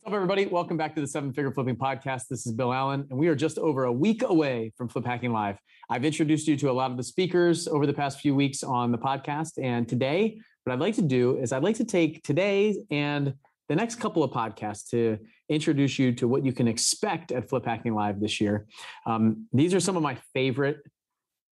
[0.00, 0.46] What's up, everybody?
[0.46, 2.28] Welcome back to the Seven Figure Flipping Podcast.
[2.28, 5.32] This is Bill Allen, and we are just over a week away from Flip Hacking
[5.32, 5.58] Live.
[5.90, 8.92] I've introduced you to a lot of the speakers over the past few weeks on
[8.92, 9.60] the podcast.
[9.60, 13.34] And today, what I'd like to do is I'd like to take today and
[13.68, 17.64] the next couple of podcasts to introduce you to what you can expect at Flip
[17.64, 18.66] Hacking Live this year.
[19.04, 20.78] Um, these are some of my favorite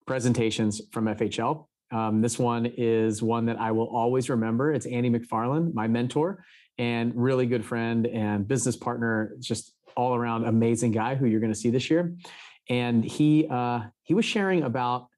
[0.07, 1.67] presentations from FHL.
[1.91, 4.73] Um, this one is one that I will always remember.
[4.73, 6.45] It's Andy McFarland, my mentor
[6.79, 11.53] and really good friend and business partner, just all around amazing guy who you're going
[11.53, 12.15] to see this year.
[12.69, 15.09] And he uh, he was sharing about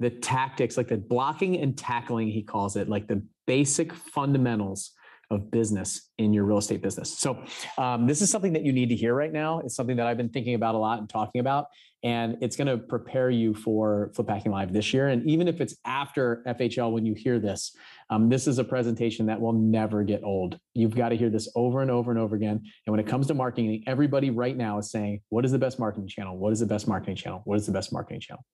[0.00, 4.92] the tactics, like the blocking and tackling, he calls it, like the basic fundamentals
[5.30, 7.18] of business in your real estate business.
[7.18, 7.42] So,
[7.78, 9.60] um, this is something that you need to hear right now.
[9.60, 11.66] It's something that I've been thinking about a lot and talking about,
[12.02, 15.08] and it's going to prepare you for Flip Hacking Live this year.
[15.08, 17.74] And even if it's after FHL when you hear this,
[18.10, 20.58] um, this is a presentation that will never get old.
[20.74, 22.62] You've got to hear this over and over and over again.
[22.86, 25.78] And when it comes to marketing, everybody right now is saying, "What is the best
[25.78, 26.36] marketing channel?
[26.36, 27.42] What is the best marketing channel?
[27.44, 28.44] What is the best marketing channel?"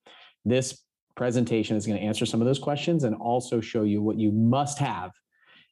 [0.44, 0.84] This
[1.16, 4.32] presentation is going to answer some of those questions and also show you what you
[4.32, 5.12] must have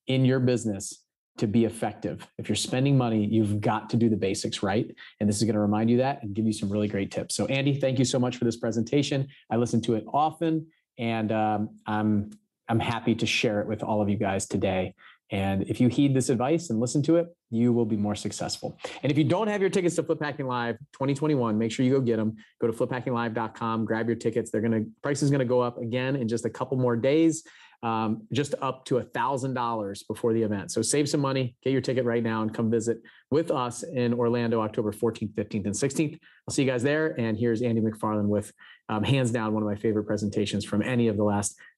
[0.07, 1.05] in your business
[1.39, 2.27] to be effective.
[2.37, 4.93] If you're spending money, you've got to do the basics right.
[5.21, 7.37] And this is going to remind you that and give you some really great tips.
[7.37, 9.29] So, Andy, thank you so much for this presentation.
[9.51, 10.67] I listen to it often,
[10.99, 12.31] and um, I'm
[12.69, 14.95] I'm happy to share it with all of you guys today.
[15.31, 18.79] And if you heed this advice and listen to it, you will be more successful.
[19.03, 21.93] And if you don't have your tickets to Flip Hacking Live 2021, make sure you
[21.93, 22.37] go get them.
[22.61, 24.51] Go to fliphackinglive.com, grab your tickets.
[24.51, 26.97] They're going to price is going to go up again in just a couple more
[26.97, 27.45] days
[27.83, 30.73] um, just up to a thousand dollars before the event.
[30.73, 32.99] So save some money, get your ticket right now, and come visit
[33.31, 36.19] with us in Orlando, October 14th, 15th, and 16th.
[36.47, 37.19] I'll see you guys there.
[37.21, 38.53] And here's Andy McFarland with
[38.89, 41.57] um, hands down one of my favorite presentations from any of the last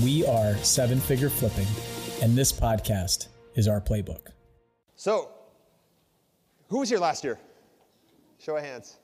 [0.00, 1.66] We are seven figure flipping,
[2.22, 4.28] and this podcast is our playbook.
[4.96, 5.30] So,
[6.68, 7.38] who was here last year?
[8.38, 8.96] Show of hands.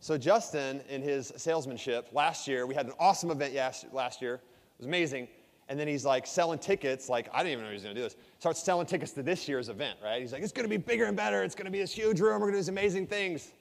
[0.00, 3.54] So, Justin, in his salesmanship, last year, we had an awesome event
[3.92, 4.34] last year.
[4.34, 4.40] It
[4.78, 5.28] was amazing.
[5.68, 8.02] And then he's like selling tickets, like, I didn't even know he was gonna do
[8.02, 8.16] this.
[8.40, 10.20] Starts selling tickets to this year's event, right?
[10.20, 11.44] He's like, it's gonna be bigger and better.
[11.44, 12.40] It's gonna be this huge room.
[12.40, 13.52] We're gonna do these amazing things.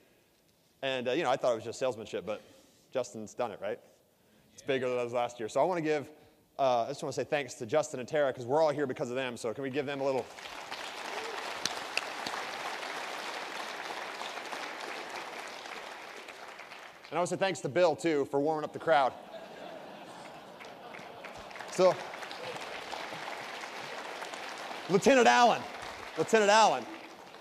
[0.81, 2.41] And, uh, you know, I thought it was just salesmanship, but
[2.91, 3.79] Justin's done it, right?
[4.53, 5.47] It's bigger than it was last year.
[5.47, 6.09] So I wanna give,
[6.59, 9.09] uh, I just wanna say thanks to Justin and Tara, because we're all here because
[9.09, 9.37] of them.
[9.37, 10.25] So can we give them a little.
[17.11, 19.11] And I want to say thanks to Bill, too, for warming up the crowd.
[21.71, 21.93] So,
[24.89, 25.61] Lieutenant Allen,
[26.17, 26.85] Lieutenant Allen.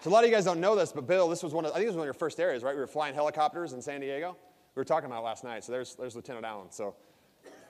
[0.01, 1.71] So a lot of you guys don't know this, but Bill, this was one of,
[1.71, 2.75] I think this was one of your first areas, right?
[2.75, 4.37] We were flying helicopters in San Diego.
[4.75, 5.63] We were talking about last night.
[5.63, 6.67] So there's, there's Lieutenant Allen.
[6.71, 6.97] So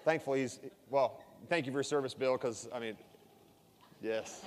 [0.07, 0.59] thankfully he's,
[0.89, 2.97] well, thank you for your service, Bill, because, I mean,
[4.03, 4.45] yes,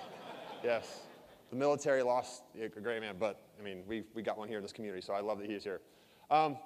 [0.64, 1.02] yes.
[1.50, 4.64] The military lost a great man, but, I mean, we we got one here in
[4.64, 5.82] this community, so I love that he's here.
[6.32, 6.58] Um,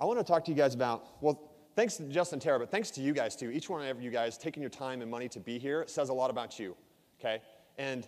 [0.00, 2.90] I want to talk to you guys about, well, thanks to Justin Tara, but thanks
[2.92, 3.50] to you guys too.
[3.50, 6.12] Each one of you guys taking your time and money to be here says a
[6.12, 6.76] lot about you,
[7.20, 7.40] okay?
[7.78, 8.06] And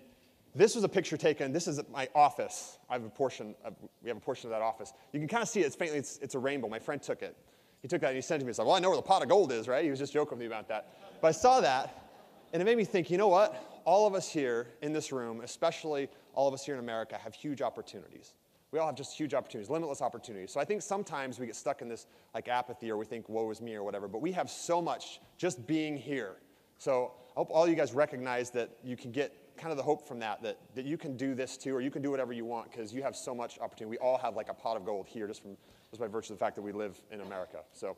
[0.54, 1.52] this was a picture taken.
[1.52, 2.78] This is my office.
[2.88, 3.54] I have a portion.
[3.64, 4.92] Of, we have a portion of that office.
[5.12, 5.66] You can kind of see it.
[5.66, 5.98] It's faintly.
[5.98, 6.68] It's, it's a rainbow.
[6.68, 7.36] My friend took it.
[7.82, 8.50] He took that and he sent it to me.
[8.50, 10.12] He's like, "Well, I know where the pot of gold is, right?" He was just
[10.12, 10.94] joking with me about that.
[11.24, 12.04] But I saw that,
[12.52, 13.10] and it made me think.
[13.10, 13.80] You know what?
[13.86, 17.34] All of us here in this room, especially all of us here in America, have
[17.34, 18.34] huge opportunities.
[18.72, 20.52] We all have just huge opportunities, limitless opportunities.
[20.52, 22.04] So I think sometimes we get stuck in this
[22.34, 25.18] like apathy or we think, woe is me or whatever, but we have so much
[25.38, 26.34] just being here.
[26.76, 30.06] So I hope all you guys recognize that you can get kind of the hope
[30.06, 32.44] from that, that, that you can do this too, or you can do whatever you
[32.44, 33.92] want because you have so much opportunity.
[33.92, 35.56] We all have like a pot of gold here just, from,
[35.88, 37.60] just by virtue of the fact that we live in America.
[37.72, 37.96] So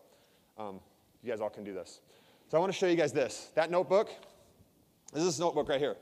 [0.57, 0.79] um,
[1.25, 2.03] you guys all can do this.
[2.49, 3.51] So I want to show you guys this.
[3.55, 4.09] That notebook,
[5.13, 5.97] this is this notebook right here.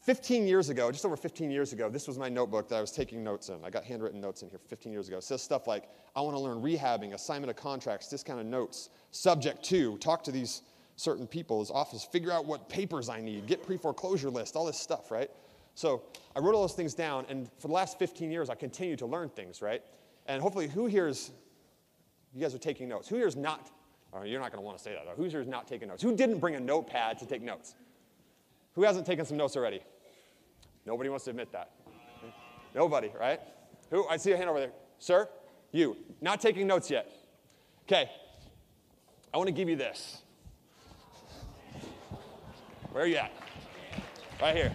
[0.00, 2.90] 15 years ago, just over 15 years ago, this was my notebook that I was
[2.90, 3.64] taking notes in.
[3.64, 5.18] I got handwritten notes in here 15 years ago.
[5.18, 8.90] It says stuff like, I want to learn rehabbing, assignment of contracts, of notes.
[9.12, 10.62] Subject to, talk to these
[10.96, 14.66] certain people, his office, figure out what papers I need, get pre foreclosure list, all
[14.66, 15.30] this stuff, right?
[15.76, 16.02] So
[16.34, 19.06] I wrote all those things down, and for the last 15 years, I continue to
[19.06, 19.82] learn things, right?
[20.26, 21.30] And hopefully, who here is,
[22.34, 23.08] you guys are taking notes?
[23.08, 23.70] Who here is not,
[24.24, 25.14] you're not going to want to say that, though.
[25.22, 26.02] Who here is not taking notes?
[26.02, 27.74] Who didn't bring a notepad to take notes?
[28.74, 29.80] Who hasn't taken some notes already?
[30.84, 31.70] Nobody wants to admit that.
[32.74, 33.40] Nobody, right?
[33.90, 34.06] Who?
[34.08, 34.72] I see a hand over there.
[34.98, 35.28] Sir?
[35.72, 35.96] You.
[36.20, 37.10] Not taking notes yet.
[37.86, 38.10] Okay.
[39.32, 40.22] I want to give you this.
[42.92, 43.32] Where are you at?
[44.40, 44.74] Right here.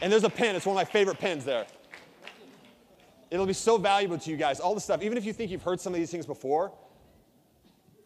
[0.00, 0.56] And there's a pen.
[0.56, 1.66] It's one of my favorite pens there.
[3.30, 4.60] It'll be so valuable to you guys.
[4.60, 6.72] All the stuff, even if you think you've heard some of these things before,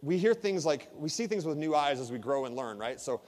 [0.02, 2.78] we hear things like, we see things with new eyes as we grow and learn,
[2.78, 3.00] right?
[3.00, 3.20] So,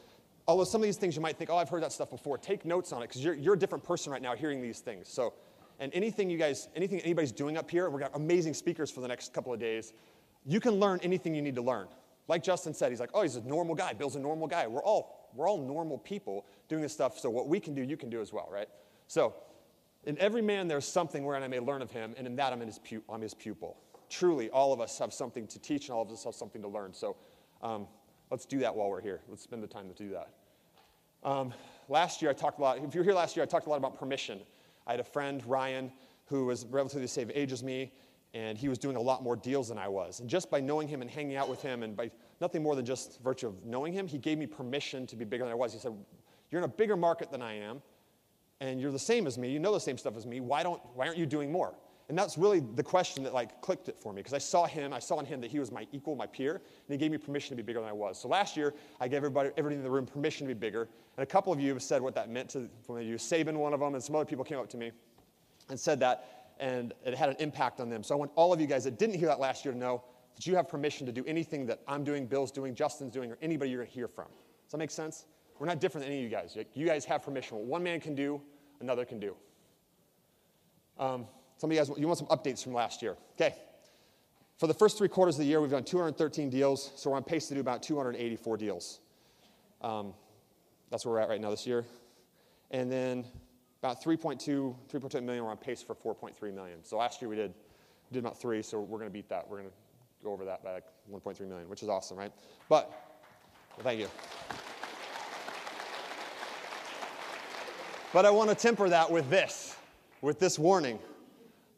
[0.46, 2.64] although some of these things you might think, oh, I've heard that stuff before, take
[2.64, 5.08] notes on it because you're, you're a different person right now hearing these things.
[5.08, 5.34] So,
[5.80, 9.08] and anything you guys, anything anybody's doing up here, we've got amazing speakers for the
[9.08, 9.92] next couple of days.
[10.44, 11.88] You can learn anything you need to learn.
[12.26, 13.92] Like Justin said, he's like, oh, he's a normal guy.
[13.92, 14.66] Bill's a normal guy.
[14.66, 17.18] We're all, we're all normal people doing this stuff.
[17.18, 18.68] So what we can do, you can do as well, right?
[19.06, 19.34] So
[20.04, 22.60] in every man, there's something wherein I may learn of him, and in that I'm,
[22.60, 23.76] his, pu- I'm his pupil.
[24.10, 26.68] Truly, all of us have something to teach, and all of us have something to
[26.68, 26.92] learn.
[26.94, 27.16] So
[27.62, 27.86] um,
[28.30, 29.20] let's do that while we're here.
[29.28, 30.30] Let's spend the time to do that.
[31.24, 31.52] Um,
[31.88, 32.78] last year, I talked a lot.
[32.78, 34.40] If you were here last year, I talked a lot about permission.
[34.86, 35.92] I had a friend, Ryan,
[36.26, 37.92] who was relatively the same age as me,
[38.34, 40.20] and he was doing a lot more deals than I was.
[40.20, 42.84] And just by knowing him and hanging out with him, and by nothing more than
[42.84, 45.72] just virtue of knowing him, he gave me permission to be bigger than I was.
[45.72, 45.92] He said,
[46.50, 47.82] You're in a bigger market than I am,
[48.60, 49.50] and you're the same as me.
[49.50, 50.40] You know the same stuff as me.
[50.40, 51.74] Why, don't, why aren't you doing more?
[52.08, 54.94] And that's really the question that like clicked it for me because I saw him,
[54.94, 57.18] I saw in him that he was my equal, my peer, and he gave me
[57.18, 58.18] permission to be bigger than I was.
[58.18, 61.22] So last year, I gave everybody, everybody in the room permission to be bigger, and
[61.22, 63.16] a couple of you have said what that meant to you.
[63.16, 64.90] Saban, one of them, and some other people came up to me
[65.68, 68.02] and said that and it had an impact on them.
[68.02, 70.02] So I want all of you guys that didn't hear that last year to know
[70.34, 73.38] that you have permission to do anything that I'm doing, Bill's doing, Justin's doing, or
[73.42, 74.26] anybody you're to hear from.
[74.26, 75.26] Does that make sense?
[75.58, 76.56] We're not different than any of you guys.
[76.74, 77.56] You guys have permission.
[77.56, 78.40] What one man can do,
[78.80, 79.34] another can do.
[80.98, 81.26] Um,
[81.58, 83.16] some of you guys, you want some updates from last year.
[83.34, 83.54] Okay.
[84.56, 87.22] For the first three quarters of the year, we've done 213 deals, so we're on
[87.22, 89.00] pace to do about 284 deals.
[89.82, 90.14] Um,
[90.90, 91.84] that's where we're at right now this year.
[92.70, 93.24] And then
[93.80, 95.44] about 3.2, 3.2 million.
[95.44, 96.78] We're on pace for 4.3 million.
[96.82, 97.54] So last year we did,
[98.12, 99.48] did about three, so we're going to beat that.
[99.48, 99.74] We're going to
[100.24, 102.32] go over that by like 1.3 million, which is awesome, right?
[102.68, 102.90] But,
[103.76, 104.08] well, thank you.
[108.12, 109.76] But I want to temper that with this,
[110.20, 110.98] with this warning.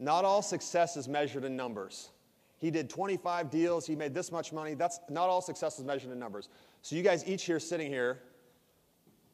[0.00, 2.08] Not all success is measured in numbers.
[2.56, 4.74] He did 25 deals, he made this much money.
[4.74, 6.48] That's not all success is measured in numbers.
[6.82, 8.20] So you guys each here sitting here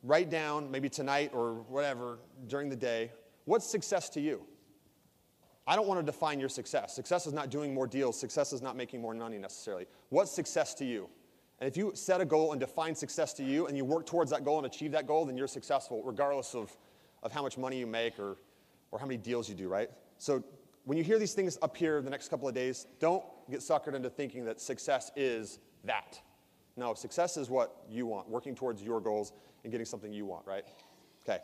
[0.02, 2.18] write down, maybe tonight or whatever,
[2.48, 3.10] during the day,
[3.44, 4.42] what's success to you?
[5.68, 6.94] I don't want to define your success.
[6.94, 9.86] Success is not doing more deals, success is not making more money necessarily.
[10.10, 11.08] What's success to you?
[11.60, 14.30] And if you set a goal and define success to you and you work towards
[14.30, 16.76] that goal and achieve that goal, then you're successful, regardless of,
[17.22, 18.36] of how much money you make or,
[18.92, 19.90] or how many deals you do, right?
[20.18, 20.44] So
[20.86, 23.58] when you hear these things up here in the next couple of days, don't get
[23.58, 26.20] suckered into thinking that success is that.
[26.76, 29.32] No, success is what you want, working towards your goals
[29.64, 30.64] and getting something you want, right?
[31.28, 31.42] Okay.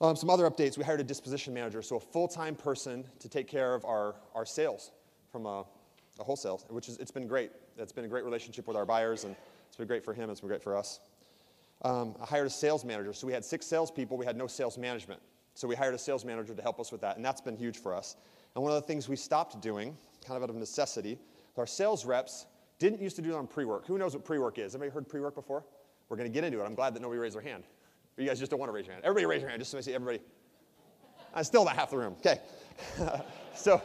[0.00, 0.76] Um, some other updates.
[0.76, 4.16] We hired a disposition manager, so a full time person to take care of our,
[4.34, 4.90] our sales
[5.30, 5.64] from a,
[6.18, 7.52] a wholesale, which is, it's been great.
[7.78, 9.36] It's been a great relationship with our buyers, and
[9.68, 10.98] it's been great for him, it's been great for us.
[11.82, 13.12] Um, I hired a sales manager.
[13.12, 15.20] So we had six salespeople, we had no sales management.
[15.54, 17.78] So we hired a sales manager to help us with that, and that's been huge
[17.78, 18.16] for us.
[18.54, 19.96] And one of the things we stopped doing,
[20.26, 21.18] kind of out of necessity,
[21.56, 22.46] our sales reps
[22.78, 23.86] didn't used to do it on pre work.
[23.86, 24.74] Who knows what pre work is?
[24.74, 25.64] Anybody heard pre work before?
[26.08, 26.64] We're going to get into it.
[26.64, 27.64] I'm glad that nobody raised their hand.
[28.16, 29.04] you guys just don't want to raise your hand.
[29.04, 30.20] Everybody raise your hand just so I see everybody.
[31.34, 32.16] I'm still about half the room.
[32.18, 32.40] Okay.
[33.54, 33.80] so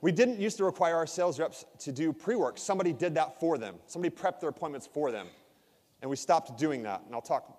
[0.00, 2.58] we didn't used to require our sales reps to do pre work.
[2.58, 5.28] Somebody did that for them, somebody prepped their appointments for them.
[6.02, 7.02] And we stopped doing that.
[7.04, 7.58] And I'll talk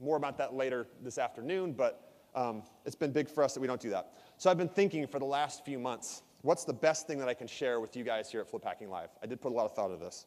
[0.00, 2.07] more about that later this afternoon, but
[2.38, 4.12] um, it's been big for us that we don't do that.
[4.36, 7.34] So I've been thinking for the last few months what's the best thing that I
[7.34, 9.08] can share with you guys here at Flip Hacking Live?
[9.22, 10.26] I did put a lot of thought into this.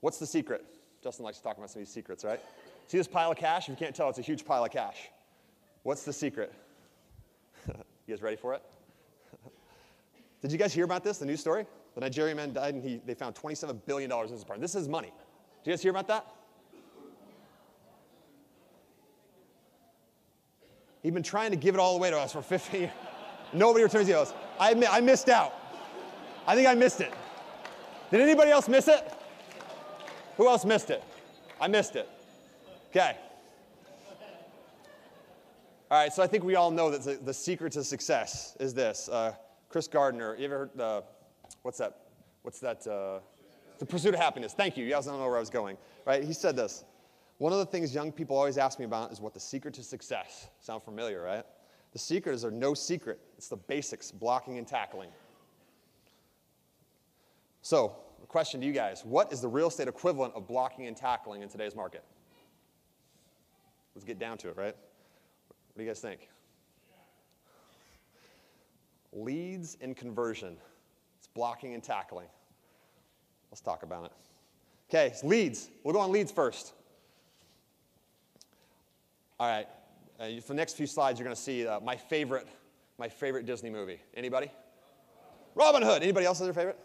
[0.00, 0.64] What's the secret?
[1.02, 2.40] Justin likes to talk about some of these secrets, right?
[2.88, 3.64] See this pile of cash?
[3.64, 5.08] If you can't tell, it's a huge pile of cash.
[5.84, 6.52] What's the secret?
[7.68, 7.74] you
[8.08, 8.62] guys ready for it?
[10.42, 11.64] Did you guys hear about this, the news story?
[11.94, 14.62] The Nigerian man died and he, they found $27 billion in his apartment.
[14.62, 15.12] This is money.
[15.62, 16.26] Did you guys hear about that?
[21.02, 22.92] He'd been trying to give it all away to us for 15 years.
[23.52, 24.32] Nobody returns emails.
[24.58, 25.54] I, admit, I missed out.
[26.46, 27.12] I think I missed it.
[28.10, 29.12] Did anybody else miss it?
[30.36, 31.02] Who else missed it?
[31.60, 32.08] I missed it.
[32.90, 33.16] Okay.
[35.90, 38.72] All right, so I think we all know that the, the secret to success is
[38.72, 39.10] this.
[39.10, 39.34] Uh,
[39.68, 41.02] Chris Gardner, you ever heard, uh,
[41.62, 41.98] what's that?
[42.42, 42.86] What's that?
[42.86, 43.20] Uh,
[43.78, 44.54] the pursuit of happiness.
[44.54, 44.84] Thank you.
[44.84, 46.24] You guys don't know where I was going, right?
[46.24, 46.84] He said this.
[47.42, 49.82] One of the things young people always ask me about is what the secret to
[49.82, 50.46] success.
[50.60, 51.44] Sound familiar, right?
[51.90, 53.18] The secret is there no secret.
[53.36, 55.10] It's the basics, blocking and tackling.
[57.60, 57.96] So,
[58.28, 61.48] question to you guys What is the real estate equivalent of blocking and tackling in
[61.48, 62.04] today's market?
[63.96, 64.76] Let's get down to it, right?
[64.76, 66.28] What do you guys think?
[69.12, 70.56] Leads and conversion.
[71.18, 72.28] It's blocking and tackling.
[73.50, 74.12] Let's talk about it.
[74.88, 75.70] Okay, leads.
[75.82, 76.74] We'll go on leads first.
[79.42, 79.66] All right.
[80.20, 82.46] Uh, for the next few slides, you're going to see uh, my favorite,
[82.96, 83.98] my favorite Disney movie.
[84.14, 84.48] Anybody?
[85.56, 86.00] Robin Hood.
[86.00, 86.78] Anybody else have their favorite?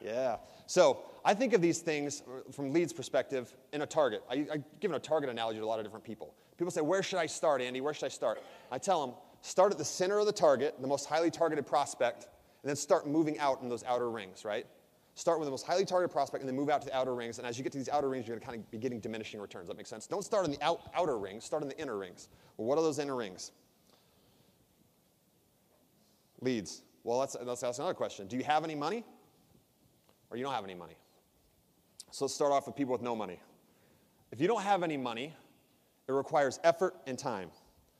[0.00, 0.36] Yeah.
[0.68, 4.22] So I think of these things from leads perspective in a target.
[4.30, 6.34] I, I give a target analogy to a lot of different people.
[6.56, 7.80] People say, "Where should I start, Andy?
[7.80, 8.40] Where should I start?"
[8.70, 12.28] I tell them, start at the center of the target, the most highly targeted prospect,
[12.62, 14.44] and then start moving out in those outer rings.
[14.44, 14.68] Right?
[15.18, 17.38] Start with the most highly targeted prospect and then move out to the outer rings.
[17.38, 19.00] And as you get to these outer rings, you're going to kind of be getting
[19.00, 19.66] diminishing returns.
[19.66, 20.06] That makes sense?
[20.06, 22.28] Don't start in the out, outer rings, start in the inner rings.
[22.56, 23.50] Well, what are those inner rings?
[26.40, 26.82] Leads.
[27.02, 28.28] Well, let's, let's ask another question.
[28.28, 29.04] Do you have any money?
[30.30, 30.96] Or you don't have any money?
[32.12, 33.40] So let's start off with people with no money.
[34.30, 35.34] If you don't have any money,
[36.06, 37.50] it requires effort and time.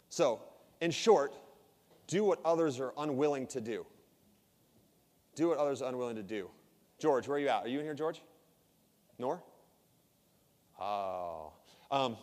[0.08, 0.40] So,
[0.80, 1.34] in short,
[2.06, 3.84] do what others are unwilling to do.
[5.34, 6.48] Do what others are unwilling to do.
[6.98, 7.64] George, where are you at?
[7.64, 8.22] Are you in here, George?
[9.18, 9.42] Nor?
[10.80, 11.52] Oh.
[11.90, 12.16] Um,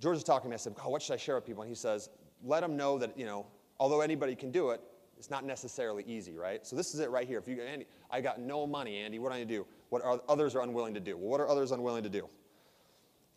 [0.00, 0.54] George was talking to me.
[0.54, 1.62] I said, oh, what should I share with people?
[1.62, 2.10] And he says,
[2.44, 3.46] let them know that, you know,
[3.80, 4.80] although anybody can do it,
[5.18, 6.66] it's not necessarily easy, right?
[6.66, 7.38] So this is it right here.
[7.38, 9.66] If you, Andy, I got no money, Andy, what do I do?
[9.88, 11.16] What are others are unwilling to do?
[11.16, 12.28] Well, what are others unwilling to do?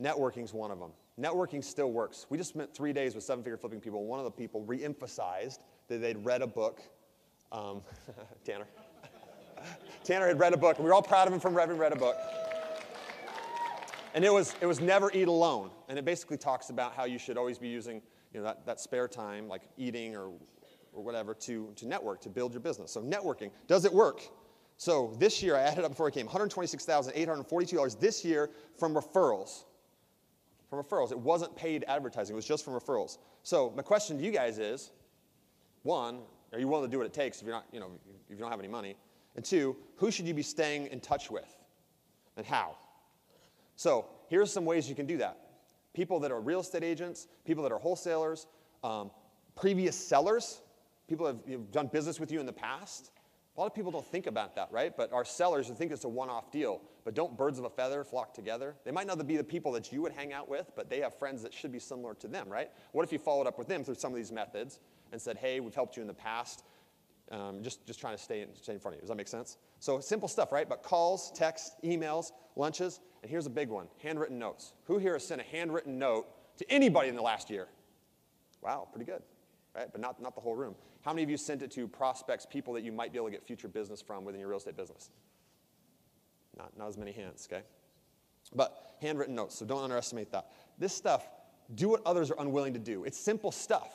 [0.02, 0.92] Networking's one of them.
[1.20, 2.26] Networking still works.
[2.30, 4.06] We just spent three days with seven-figure flipping people.
[4.06, 6.82] One of the people re-emphasized that they'd read a book.
[7.52, 7.82] Um,
[8.46, 8.68] Tanner.
[10.04, 11.96] Tanner had read a book, we were all proud of him from having read a
[11.96, 12.18] book.
[14.14, 15.70] And it was, it was Never Eat Alone.
[15.88, 18.02] And it basically talks about how you should always be using
[18.34, 20.32] you know, that, that spare time, like eating or,
[20.94, 22.92] or whatever, to, to network, to build your business.
[22.92, 24.22] So, networking, does it work?
[24.78, 29.64] So, this year, I added up before I came $126,842 this year from referrals.
[30.70, 31.12] From referrals.
[31.12, 33.18] It wasn't paid advertising, it was just from referrals.
[33.44, 34.92] So, my question to you guys is
[35.84, 37.92] one, are you willing to do what it takes if you're not, you know,
[38.30, 38.96] if you don't have any money?
[39.40, 41.48] And two, who should you be staying in touch with
[42.36, 42.76] and how?
[43.78, 45.38] So here's some ways you can do that.
[45.94, 48.48] People that are real estate agents, people that are wholesalers,
[48.84, 49.12] um,
[49.56, 50.62] previous sellers,
[51.08, 53.12] people that have done business with you in the past.
[53.56, 54.92] A lot of people don't think about that, right?
[54.98, 56.82] But our sellers think it's a one off deal.
[57.06, 58.76] But don't birds of a feather flock together?
[58.84, 61.18] They might not be the people that you would hang out with, but they have
[61.18, 62.72] friends that should be similar to them, right?
[62.92, 64.82] What if you followed up with them through some of these methods
[65.14, 66.66] and said, hey, we've helped you in the past.
[67.32, 69.02] Um, just, just trying to stay in, stay in front of you.
[69.02, 69.58] Does that make sense?
[69.80, 70.68] So simple stuff, right?
[70.68, 74.74] But calls, texts, emails, lunches, and here's a big one handwritten notes.
[74.86, 76.26] Who here has sent a handwritten note
[76.58, 77.68] to anybody in the last year?
[78.62, 79.22] Wow, pretty good,
[79.76, 79.88] right?
[79.92, 80.76] But not, not the whole room.
[81.04, 83.32] How many of you sent it to prospects, people that you might be able to
[83.32, 85.12] get future business from within your real estate business?
[86.58, 87.64] Not, not as many hands, okay?
[88.56, 90.48] But handwritten notes, so don't underestimate that.
[90.78, 91.30] This stuff,
[91.76, 93.04] do what others are unwilling to do.
[93.04, 93.94] It's simple stuff.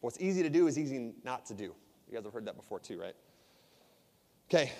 [0.00, 1.74] What's easy to do is easy not to do.
[2.10, 3.14] You guys have heard that before too, right?
[4.48, 4.72] Okay,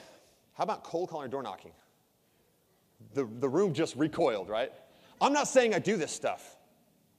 [0.55, 1.71] how about cold calling or door knocking?
[3.15, 4.73] The, the room just recoiled, right?
[5.21, 6.57] I'm not saying I do this stuff.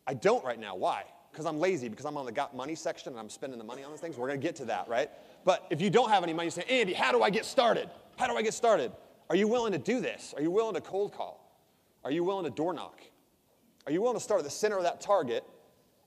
[0.05, 0.75] I don't right now.
[0.75, 1.05] Why?
[1.31, 3.83] Because I'm lazy, because I'm on the got money section and I'm spending the money
[3.83, 4.17] on those things.
[4.17, 5.09] We're going to get to that, right?
[5.45, 7.89] But if you don't have any money, you say, Andy, how do I get started?
[8.17, 8.91] How do I get started?
[9.29, 10.33] Are you willing to do this?
[10.35, 11.57] Are you willing to cold call?
[12.03, 12.99] Are you willing to door knock?
[13.85, 15.45] Are you willing to start at the center of that target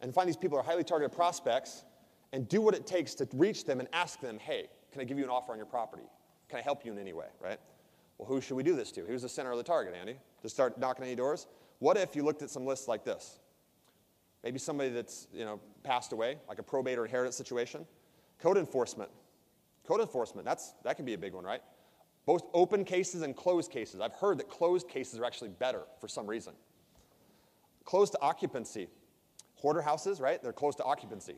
[0.03, 1.85] and find these people are highly targeted prospects
[2.35, 5.19] and do what it takes to reach them and ask them, hey, can I give
[5.19, 6.03] you an offer on your property?
[6.49, 7.61] Can I help you in any way, right?
[8.19, 9.03] Well, who should we do this to?
[9.03, 10.17] Who's the center of the target, Andy?
[10.43, 11.47] To start knocking any doors?
[11.79, 13.39] What if you looked at some lists like this?
[14.43, 17.87] Maybe somebody that's you know passed away, like a probate or inheritance situation.
[18.41, 19.11] Code enforcement.
[19.87, 21.63] Code enforcement, that's, that can be a big one, right?
[22.27, 24.01] Both open cases and closed cases.
[24.01, 26.55] I've heard that closed cases are actually better for some reason.
[27.85, 28.89] Closed to occupancy.
[29.57, 30.43] Hoarder houses, right?
[30.43, 31.37] They're closed to occupancy.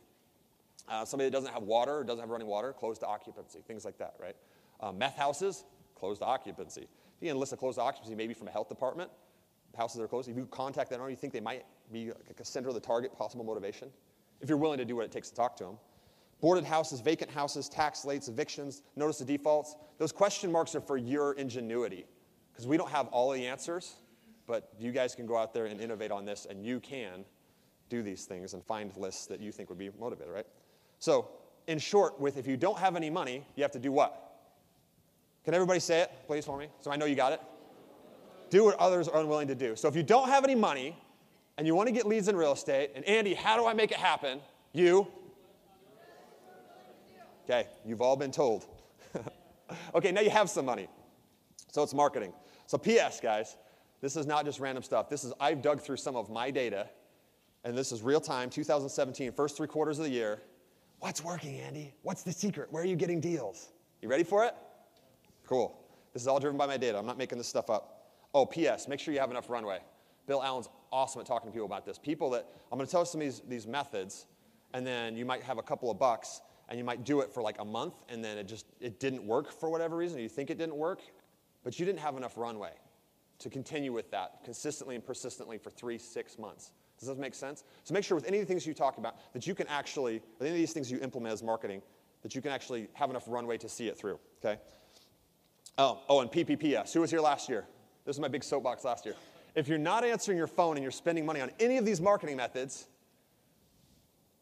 [0.88, 3.98] Uh, somebody that doesn't have water doesn't have running water, closed to occupancy, things like
[3.98, 4.36] that, right?
[4.80, 5.64] Uh, meth houses,
[5.94, 6.82] closed to occupancy.
[6.82, 9.10] If you enlist a closed occupancy, maybe from a health department,
[9.76, 10.28] houses are closed.
[10.28, 12.80] If you contact that owner, you think they might be like a center of the
[12.80, 13.88] target, possible motivation.
[14.40, 15.78] If you're willing to do what it takes to talk to them.
[16.40, 19.74] Boarded houses, vacant houses, tax lates, evictions, notice of defaults.
[19.98, 22.04] Those question marks are for your ingenuity
[22.52, 23.96] because we don't have all the answers,
[24.46, 27.24] but you guys can go out there and innovate on this, and you can
[27.88, 30.46] do these things and find lists that you think would be motivated, right?
[30.98, 31.28] So,
[31.66, 34.26] in short, with if you don't have any money, you have to do what?
[35.44, 36.68] Can everybody say it, please, for me?
[36.80, 37.40] So I know you got it.
[38.50, 39.76] Do what others are unwilling to do.
[39.76, 40.96] So if you don't have any money
[41.56, 43.90] and you want to get leads in real estate, and Andy, how do I make
[43.90, 44.40] it happen?
[44.72, 45.06] You.
[47.44, 48.66] Okay, you've all been told.
[49.94, 50.88] okay, now you have some money.
[51.70, 52.32] So it's marketing.
[52.66, 53.56] So, P.S., guys,
[54.00, 55.08] this is not just random stuff.
[55.08, 56.88] This is, I've dug through some of my data,
[57.62, 60.40] and this is real time, 2017, first three quarters of the year
[61.00, 61.94] What's working, Andy?
[62.02, 62.72] What's the secret?
[62.72, 63.68] Where are you getting deals?
[64.00, 64.54] You ready for it?
[65.46, 65.78] Cool.
[66.12, 66.98] This is all driven by my data.
[66.98, 68.10] I'm not making this stuff up.
[68.34, 68.88] Oh, P.S.
[68.88, 69.80] Make sure you have enough runway.
[70.26, 71.98] Bill Allen's awesome at talking to people about this.
[71.98, 74.26] People that I'm going to tell some of these, these methods,
[74.74, 77.42] and then you might have a couple of bucks, and you might do it for
[77.42, 80.18] like a month, and then it just it didn't work for whatever reason.
[80.18, 81.00] You think it didn't work,
[81.62, 82.72] but you didn't have enough runway
[83.38, 86.72] to continue with that consistently and persistently for three, six months.
[86.98, 87.64] Does this make sense?
[87.84, 90.22] So make sure with any of the things you talk about that you can actually,
[90.38, 91.82] with any of these things you implement as marketing,
[92.22, 94.18] that you can actually have enough runway to see it through.
[94.44, 94.60] Okay.
[95.78, 96.92] Oh, oh, and PPPS.
[96.94, 97.66] Who was here last year?
[98.04, 99.14] This is my big soapbox last year.
[99.54, 102.36] If you're not answering your phone and you're spending money on any of these marketing
[102.36, 102.86] methods,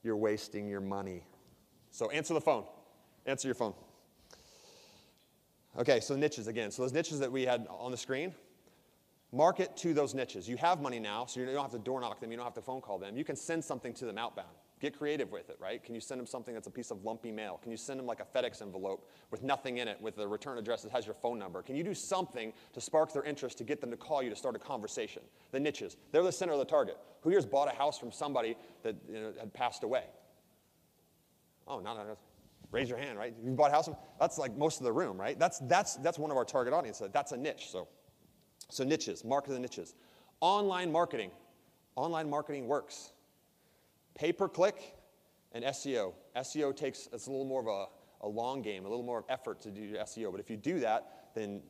[0.03, 1.25] you're wasting your money.
[1.91, 2.65] So answer the phone.
[3.27, 3.75] Answer your phone.
[5.79, 6.71] Okay, so niches again.
[6.71, 8.35] So those niches that we had on the screen,
[9.35, 10.49] market to those niches.
[10.49, 12.55] You have money now, so you don't have to door knock them, you don't have
[12.55, 13.17] to phone call them.
[13.17, 14.49] You can send something to them outbound.
[14.81, 15.83] Get creative with it, right?
[15.83, 17.59] Can you send them something that's a piece of lumpy mail?
[17.63, 20.59] Can you send them like a FedEx envelope with nothing in it, with a return
[20.59, 21.63] address that has your phone number?
[21.63, 24.37] Can you do something to spark their interest to get them to call you to
[24.37, 25.23] start a conversation?
[25.53, 26.99] The niches, they're the center of the target.
[27.23, 30.05] Who here's bought a house from somebody that you know, had passed away?
[31.67, 32.19] Oh, no, no, no.
[32.71, 33.35] Raise your hand, right?
[33.43, 35.39] You bought a house from, that's like most of the room, right?
[35.39, 37.01] That's, that's, that's one of our target audience.
[37.13, 37.89] That's a niche, so.
[38.75, 39.95] So niches, market the niches.
[40.41, 41.31] Online marketing.
[41.95, 43.13] Online marketing works.
[44.17, 44.97] Pay per click
[45.53, 46.13] and SEO.
[46.35, 49.27] SEO takes, it's a little more of a, a long game, a little more of
[49.29, 50.33] effort to do SEO.
[50.33, 51.63] But if you do that, then,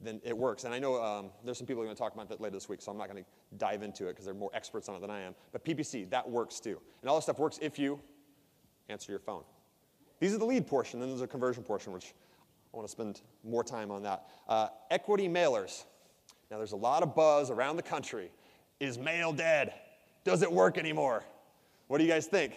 [0.00, 0.64] then it works.
[0.64, 2.54] And I know um, there's some people who are going to talk about that later
[2.54, 4.94] this week, so I'm not going to dive into it because they're more experts on
[4.94, 5.34] it than I am.
[5.52, 6.80] But PPC, that works too.
[7.02, 8.00] And all this stuff works if you
[8.88, 9.42] answer your phone.
[10.20, 12.14] These are the lead portion, then there's a conversion portion, which
[12.72, 14.24] I want to spend more time on that.
[14.48, 15.84] Uh, equity mailers.
[16.50, 18.30] Now, there's a lot of buzz around the country.
[18.78, 19.74] Is mail dead?
[20.24, 21.24] Does it work anymore?
[21.88, 22.54] What do you guys think?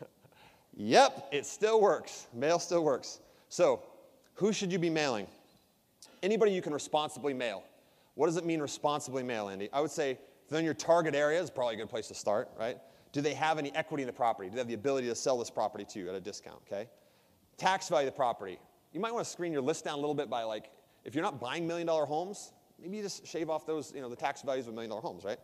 [0.76, 2.26] yep, it still works.
[2.34, 3.20] Mail still works.
[3.48, 3.82] So,
[4.34, 5.26] who should you be mailing?
[6.22, 7.62] Anybody you can responsibly mail.
[8.14, 9.68] What does it mean responsibly mail, Andy?
[9.72, 10.18] I would say
[10.50, 12.78] then your target area is probably a good place to start, right?
[13.12, 14.48] Do they have any equity in the property?
[14.48, 16.88] Do they have the ability to sell this property to you at a discount, okay?
[17.56, 18.58] Tax value of the property.
[18.92, 20.70] You might want to screen your list down a little bit by like,
[21.04, 24.08] if you're not buying million dollar homes, maybe you just shave off those, you know,
[24.08, 25.38] the tax values of million dollar homes, right?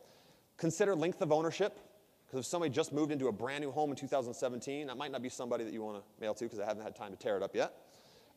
[0.56, 1.78] Consider length of ownership,
[2.26, 5.22] because if somebody just moved into a brand new home in 2017, that might not
[5.22, 7.36] be somebody that you want to mail to because they haven't had time to tear
[7.36, 7.74] it up yet.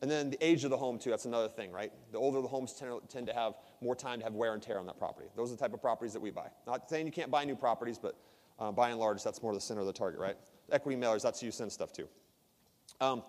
[0.02, 1.92] And then the age of the home, too, that's another thing, right?
[2.12, 4.78] The older the homes tend, tend to have more time to have wear and tear
[4.78, 5.28] on that property.
[5.36, 6.48] Those are the type of properties that we buy.
[6.66, 8.16] Not saying you can't buy new properties, but
[8.58, 10.36] uh, by and large, that's more the center of the target, right?
[10.72, 12.08] Equity mailers, that's who you send stuff to.
[13.00, 13.22] Um,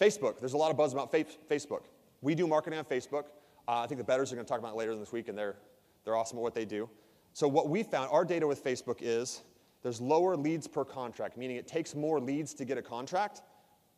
[0.00, 1.84] Facebook, there's a lot of buzz about fa- Facebook.
[2.20, 3.24] We do marketing on Facebook.
[3.68, 5.36] Uh, I think the betters are going to talk about it later this week, and
[5.36, 5.56] they're,
[6.04, 6.88] they're awesome at what they do.
[7.32, 9.42] So, what we found, our data with Facebook is
[9.82, 13.42] there's lower leads per contract, meaning it takes more leads to get a contract,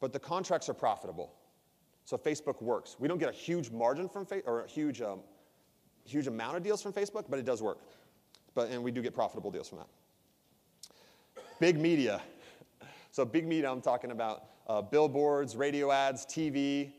[0.01, 1.33] but the contracts are profitable.
[2.05, 2.97] So, Facebook works.
[2.99, 5.21] We don't get a huge margin from Facebook, or a huge, um,
[6.05, 7.79] huge amount of deals from Facebook, but it does work.
[8.55, 9.89] But, and we do get profitable deals from that.
[11.59, 12.21] Big media.
[13.13, 16.93] So, big media, I'm talking about uh, billboards, radio ads, TV.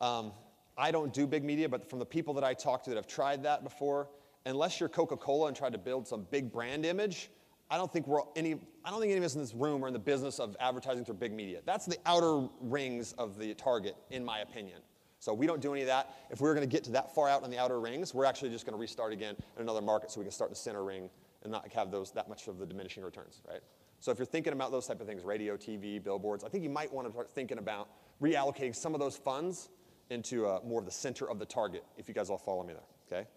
[0.00, 0.32] Um,
[0.78, 3.08] I don't do big media, but from the people that I talk to that have
[3.08, 4.08] tried that before,
[4.46, 7.30] unless you're Coca-Cola and tried to build some big brand image,
[7.68, 9.88] I don't think we're any I don't think any of us in this room are
[9.88, 11.60] in the business of advertising through big media.
[11.66, 14.78] That's the outer rings of the target, in my opinion.
[15.18, 16.14] So we don't do any of that.
[16.30, 18.24] If we are going to get to that far out in the outer rings, we're
[18.24, 20.58] actually just going to restart again in another market so we can start in the
[20.58, 21.10] center ring
[21.42, 23.60] and not have those that much of the diminishing returns, right?
[24.00, 26.70] So if you're thinking about those type of things, radio, TV, billboards, I think you
[26.70, 27.88] might want to start thinking about
[28.22, 29.70] reallocating some of those funds
[30.10, 32.72] into uh, more of the center of the target, if you guys all follow me
[32.72, 33.28] there, okay?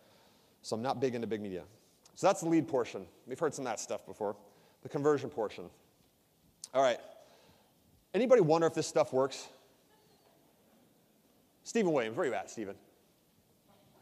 [0.62, 1.64] So I'm not big into big media.
[2.16, 3.06] So that's the lead portion.
[3.28, 4.36] We've heard some of that stuff before.
[4.84, 5.66] The conversion portion.
[6.74, 7.00] All right.
[8.14, 9.48] Anybody wonder if this stuff works?
[11.64, 12.76] Stephen Williams, where you at, Stephen?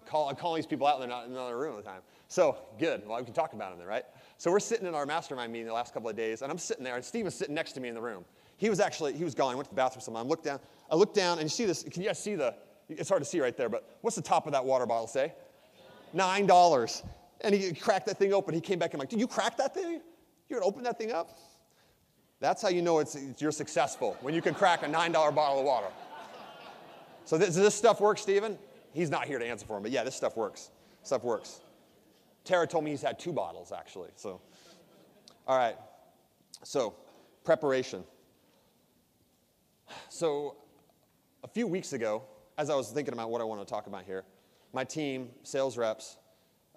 [0.06, 2.02] Call, I'm calling these people out and they're not in another room at the time.
[2.28, 3.08] So, good.
[3.08, 4.04] Well, we can talk about them then, right?
[4.38, 6.84] So we're sitting in our mastermind meeting the last couple of days, and I'm sitting
[6.84, 8.24] there, and Stephen's sitting next to me in the room.
[8.60, 9.54] He was actually, he was gone.
[9.54, 10.22] I went to the bathroom somewhere.
[10.22, 10.60] I looked down,
[10.92, 12.54] I looked down, and you see this, can you guys see the,
[12.90, 15.34] it's hard to see right there, but what's the top of that water bottle say?
[16.14, 17.02] Nine dollars.
[17.42, 18.54] And he cracked that thing open.
[18.54, 20.02] He came back and I'm like, did you crack that thing?
[20.50, 21.40] You're gonna open that thing up?
[22.42, 25.66] That's how you know it's, you're successful, when you can crack a $9 bottle of
[25.66, 25.88] water.
[27.24, 28.58] So this, this stuff work, Stephen?
[28.92, 30.72] He's not here to answer for him, but yeah, this stuff works.
[31.04, 31.62] Stuff works.
[32.44, 34.10] Tara told me he's had two bottles, actually.
[34.16, 34.42] So,
[35.48, 35.76] all right.
[36.64, 36.96] So,
[37.46, 38.04] preparation.
[40.10, 40.58] So,
[41.44, 42.24] a few weeks ago,
[42.58, 44.26] as I was thinking about what I want to talk about here,
[44.74, 46.18] my team, sales reps,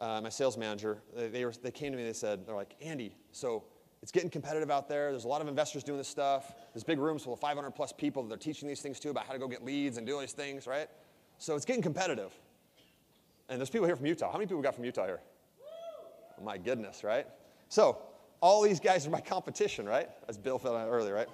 [0.01, 2.55] uh, my sales manager, they, they, were, they came to me and they said, they're
[2.55, 3.65] like, Andy, so
[4.03, 5.13] It's getting competitive out there.
[5.13, 6.53] There's a lot of investors doing this stuff.
[6.75, 9.27] There's big rooms full of 500 plus people that they're teaching these things to about
[9.27, 10.89] how to go get leads and do all these things, right?
[11.39, 12.33] So it's getting competitive.
[13.49, 14.33] And there's people here from Utah.
[14.33, 15.21] How many people got from Utah here?
[16.41, 17.27] Oh my goodness, right?
[17.69, 17.99] So
[18.41, 20.09] all these guys are my competition, right?
[20.29, 21.29] As Bill felt out earlier, right?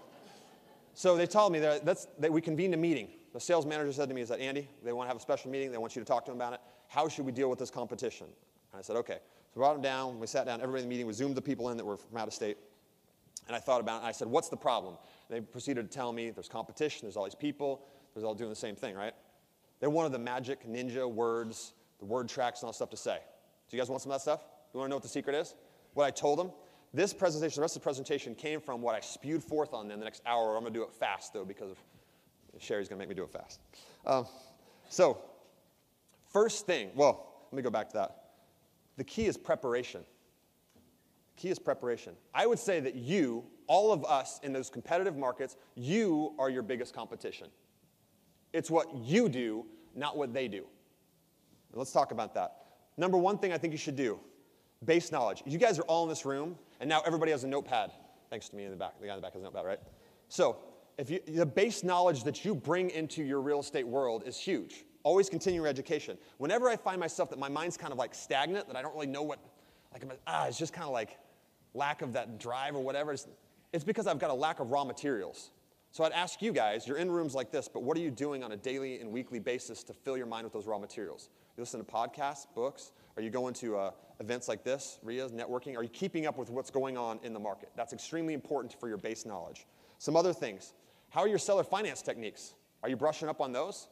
[0.98, 3.10] So they told me that, that's, that we convened a meeting.
[3.32, 5.48] The sales manager said to me, is that Andy, they want to have a special
[5.48, 5.70] meeting.
[5.70, 6.60] They want you to talk to them about it.
[6.88, 8.26] How should we deal with this competition?
[8.72, 9.18] And I said, okay.
[9.22, 10.18] So we brought them down.
[10.18, 10.60] We sat down.
[10.60, 12.56] Everybody in the meeting, we zoomed the people in that were from out of state.
[13.46, 14.06] And I thought about it.
[14.06, 14.96] I said, what's the problem?
[15.28, 17.02] And they proceeded to tell me there's competition.
[17.02, 17.86] There's all these people.
[18.12, 19.14] There's all doing the same thing, right?
[19.78, 23.18] They wanted the magic ninja words, the word tracks, and all stuff to say.
[23.70, 24.40] Do you guys want some of that stuff?
[24.74, 25.54] You want to know what the secret is?
[25.94, 26.50] What I told them?
[26.94, 29.98] This presentation, the rest of the presentation came from what I spewed forth on them
[29.98, 30.56] the next hour.
[30.56, 31.76] I'm going to do it fast, though, because
[32.58, 33.60] Sherry's going to make me do it fast.
[34.06, 34.26] Um,
[34.88, 35.18] so,
[36.32, 38.16] first thing, well, let me go back to that.
[38.96, 40.02] The key is preparation.
[41.36, 42.14] The key is preparation.
[42.34, 46.62] I would say that you, all of us in those competitive markets, you are your
[46.62, 47.48] biggest competition.
[48.54, 50.64] It's what you do, not what they do.
[51.74, 52.56] Let's talk about that.
[52.96, 54.18] Number one thing I think you should do
[54.84, 55.42] base knowledge.
[55.46, 57.90] You guys are all in this room, and now everybody has a notepad.
[58.30, 59.00] Thanks to me in the back.
[59.00, 59.80] The guy in the back has a notepad, right?
[60.28, 60.58] So,
[60.98, 64.84] if you, the base knowledge that you bring into your real estate world is huge.
[65.04, 66.18] Always continue your education.
[66.38, 69.06] Whenever I find myself that my mind's kind of like stagnant, that I don't really
[69.06, 69.38] know what,
[69.92, 71.16] like, ah, it's just kind of like
[71.72, 73.28] lack of that drive or whatever, it's,
[73.72, 75.50] it's because I've got a lack of raw materials.
[75.92, 78.44] So I'd ask you guys, you're in rooms like this, but what are you doing
[78.44, 81.30] on a daily and weekly basis to fill your mind with those raw materials?
[81.56, 82.92] You listen to podcasts, books?
[83.18, 85.76] Are you going to uh, events like this, RIAs, networking?
[85.76, 87.68] Are you keeping up with what's going on in the market?
[87.74, 89.66] That's extremely important for your base knowledge.
[89.98, 90.72] Some other things.
[91.08, 92.54] How are your seller finance techniques?
[92.80, 93.88] Are you brushing up on those?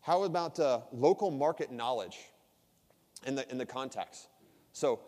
[0.00, 2.18] How about uh, local market knowledge
[3.24, 4.26] in the, in the context?
[4.72, 4.98] So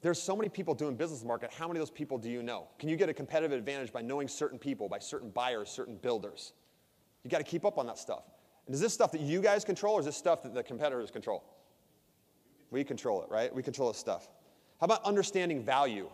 [0.00, 1.52] there's so many people doing business market.
[1.52, 2.68] How many of those people do you know?
[2.78, 6.52] Can you get a competitive advantage by knowing certain people, by certain buyers, certain builders?
[7.24, 8.22] You got to keep up on that stuff.
[8.66, 11.10] And is this stuff that you guys control or is this stuff that the competitors
[11.10, 11.42] control?
[12.74, 13.54] We control it, right?
[13.54, 14.28] We control this stuff.
[14.80, 16.10] How about understanding value?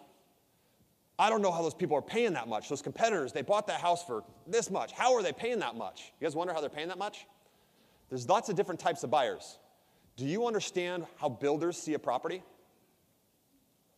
[1.18, 2.68] I don't know how those people are paying that much.
[2.68, 4.92] Those competitors, they bought that house for this much.
[4.92, 6.12] How are they paying that much?
[6.20, 7.27] You guys wonder how they're paying that much?
[8.11, 9.59] There's lots of different types of buyers.
[10.18, 12.42] Do you understand how builders see a property?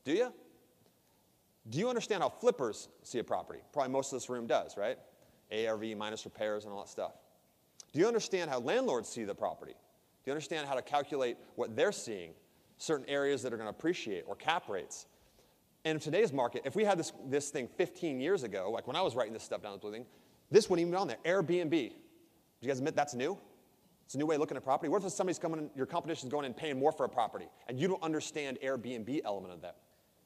[0.04, 0.32] Do you?
[1.68, 3.58] Do you understand how flippers see a property?
[3.72, 4.98] Probably most of this room does, right?
[5.50, 7.14] ARV minus repairs and all that stuff.
[7.92, 9.72] Do you understand how landlords see the property?
[9.72, 12.34] Do you understand how to calculate what they're seeing,
[12.82, 15.06] certain areas that are going to appreciate, or cap rates?
[15.84, 18.96] And in today's market, if we had this, this thing 15 years ago, like when
[18.96, 20.06] I was writing this stuff down, this blue thing,
[20.50, 21.18] this wouldn't even be on there.
[21.24, 21.70] Airbnb.
[21.70, 21.94] Do
[22.60, 23.38] you guys admit that's new?
[24.04, 24.88] It's a new way of looking at property.
[24.88, 27.46] What if somebody's coming in, your competition's going in and paying more for a property,
[27.68, 29.76] and you don't understand Airbnb element of that?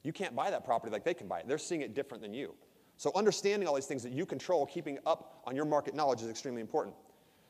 [0.02, 1.48] You can't buy that property like they can buy it.
[1.48, 2.54] They're seeing it different than you.
[2.96, 6.28] So understanding all these things that you control, keeping up on your market knowledge is
[6.28, 6.96] extremely important.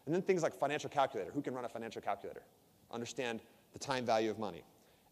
[0.05, 1.31] And then things like financial calculator.
[1.33, 2.43] Who can run a financial calculator?
[2.91, 3.41] Understand
[3.73, 4.63] the time value of money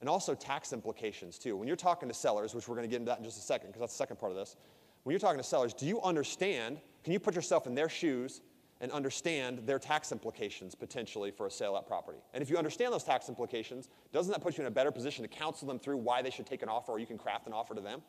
[0.01, 1.57] and also tax implications too.
[1.57, 3.43] When you're talking to sellers, which we're going to get into that in just a
[3.43, 4.57] second, because that's the second part of this.
[5.03, 6.81] When you're talking to sellers, do you understand?
[7.03, 8.41] Can you put yourself in their shoes
[8.81, 12.19] and understand their tax implications potentially for a sale at property?
[12.33, 15.23] And if you understand those tax implications, doesn't that put you in a better position
[15.23, 17.53] to counsel them through why they should take an offer, or you can craft an
[17.53, 18.03] offer to them?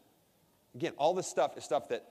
[0.74, 2.06] Again, all this stuff is stuff that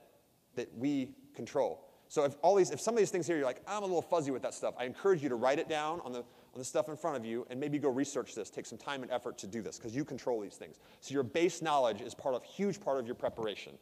[0.55, 1.85] that we control.
[2.07, 4.01] So if all these, if some of these things here, you're like, I'm a little
[4.01, 6.23] fuzzy with that stuff, I encourage you to write it down on the
[6.55, 8.49] the stuff in front of you and maybe go research this.
[8.49, 10.77] Take some time and effort to do this because you control these things.
[11.01, 13.73] So your base knowledge is part of huge part of your preparation.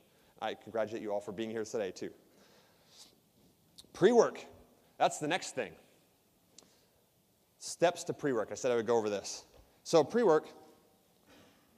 [0.41, 2.09] I congratulate you all for being here today too.
[3.93, 4.43] Pre-work.
[4.97, 5.71] That's the next thing.
[7.59, 8.49] Steps to pre-work.
[8.51, 9.45] I said I would go over this.
[9.83, 10.49] So pre-work,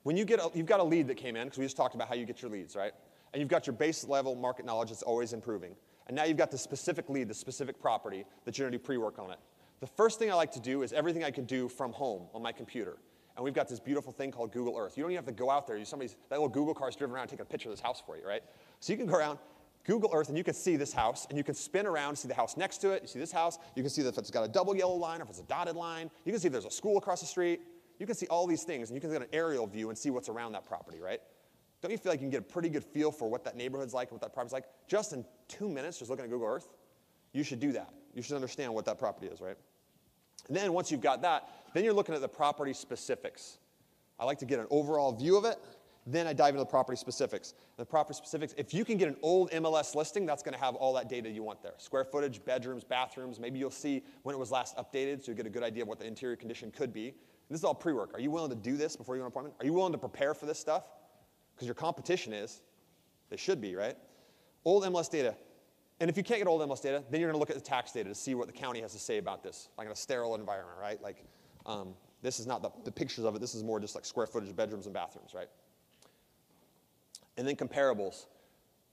[0.03, 1.95] when you get a, you've got a lead that came in because we just talked
[1.95, 2.93] about how you get your leads, right?
[3.34, 5.75] And you've got your base level market knowledge that's always improving.
[6.08, 8.84] And now you've got the specific lead, the specific property that you're going to do
[8.84, 9.39] pre-work on it.
[9.86, 12.41] The first thing I like to do is everything I can do from home on
[12.41, 12.98] my computer.
[13.36, 14.98] And we've got this beautiful thing called Google Earth.
[14.98, 15.86] You don't even have to go out there.
[15.86, 18.28] Somebody's that little Google car's driven around take a picture of this house for you,
[18.28, 18.41] right?
[18.80, 19.38] So you can go around,
[19.84, 22.34] Google Earth, and you can see this house, and you can spin around, see the
[22.34, 23.04] house next to it.
[23.04, 23.60] You see this house.
[23.76, 25.76] You can see if it's got a double yellow line or if it's a dotted
[25.76, 26.10] line.
[26.26, 27.62] You can see if there's a school across the street.
[28.00, 30.10] You can see all these things, and you can get an aerial view and see
[30.10, 31.21] what's around that property, right?
[31.84, 33.93] Don't you feel like you can get a pretty good feel for what that neighborhood's
[33.93, 36.69] like, what that property's like, just in two minutes, just looking at Google Earth?
[37.34, 37.93] You should do that.
[38.15, 39.58] You should understand what that property is, right?
[40.47, 43.58] And then once you've got that, then you're looking at the property specifics.
[44.19, 45.58] I like to get an overall view of it.
[46.08, 47.55] Then I dive into the property specifics.
[47.77, 50.75] The property specifics, if you can get an old MLS listing, that's going to have
[50.75, 51.73] all that data you want there.
[51.77, 53.39] Square footage, bedrooms, bathrooms.
[53.39, 55.89] Maybe you'll see when it was last updated so you get a good idea of
[55.89, 57.08] what the interior condition could be.
[57.08, 57.15] And
[57.49, 58.12] this is all pre work.
[58.13, 59.55] Are you willing to do this before you go on appointment?
[59.60, 60.84] Are you willing to prepare for this stuff?
[61.55, 62.62] Because your competition is.
[63.29, 63.97] They should be, right?
[64.63, 65.36] Old MLS data.
[65.99, 67.62] And if you can't get old MLS data, then you're going to look at the
[67.62, 69.95] tax data to see what the county has to say about this, like in a
[69.95, 71.01] sterile environment, right?
[71.01, 71.23] Like,
[71.65, 73.39] um, this is not the, the pictures of it.
[73.39, 75.47] This is more just like square footage bedrooms and bathrooms, right?
[77.38, 78.25] And then comparables.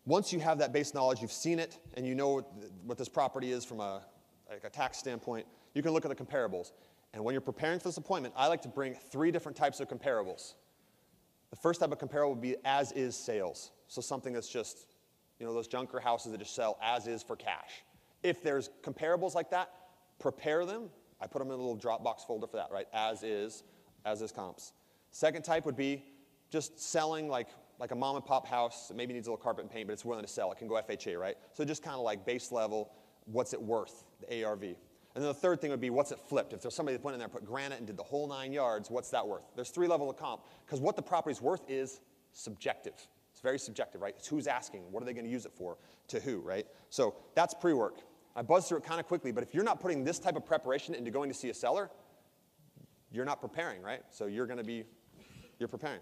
[0.05, 2.45] Once you have that base knowledge, you've seen it, and you know
[2.85, 4.03] what this property is from a,
[4.51, 6.73] like a tax standpoint, you can look at the comparables.
[7.15, 9.89] And when you're preparing for this appointment, I like to bring three different types of
[9.89, 10.55] comparables.
[11.51, 13.71] The first type of comparable would be as is sales.
[13.87, 14.87] So something that's just,
[15.43, 17.83] you know, those junker houses that just sell as is for cash.
[18.23, 19.73] If there's comparables like that,
[20.21, 20.85] prepare them.
[21.21, 22.87] I put them in a little Dropbox folder for that, right?
[22.95, 23.65] As is,
[24.05, 24.73] as is comps.
[25.11, 26.05] Second type would be
[26.49, 27.49] just selling like,
[27.81, 29.95] like a mom and pop house that maybe needs a little carpet and paint, but
[29.95, 30.53] it's willing to sell.
[30.53, 31.35] It can go FHA, right?
[31.55, 32.93] So just kind of like base level,
[33.25, 34.63] what's it worth, the ARV.
[34.63, 34.77] And
[35.17, 36.53] then the third thing would be what's it flipped?
[36.53, 38.53] If there's somebody that went in there and put granite and did the whole nine
[38.53, 39.51] yards, what's that worth?
[39.57, 42.01] There's three levels of comp because what the property's worth is
[42.31, 43.09] subjective.
[43.43, 44.15] Very subjective, right?
[44.17, 45.79] It's who's asking, what are they going to use it for,
[46.09, 46.67] to who, right?
[46.91, 47.99] So that's pre work.
[48.35, 50.47] I buzzed through it kind of quickly, but if you're not putting this type of
[50.47, 51.91] preparation into going to see a seller,
[53.11, 54.01] you're not preparing, right?
[54.11, 54.85] So you're going to be,
[55.59, 56.01] you're preparing.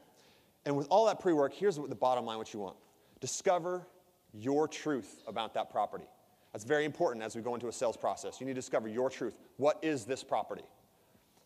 [0.65, 2.77] And with all that pre work, here's what the bottom line what you want
[3.21, 3.87] discover
[4.33, 6.07] your truth about that property.
[6.53, 8.41] That's very important as we go into a sales process.
[8.41, 9.37] You need to discover your truth.
[9.57, 10.65] What is this property?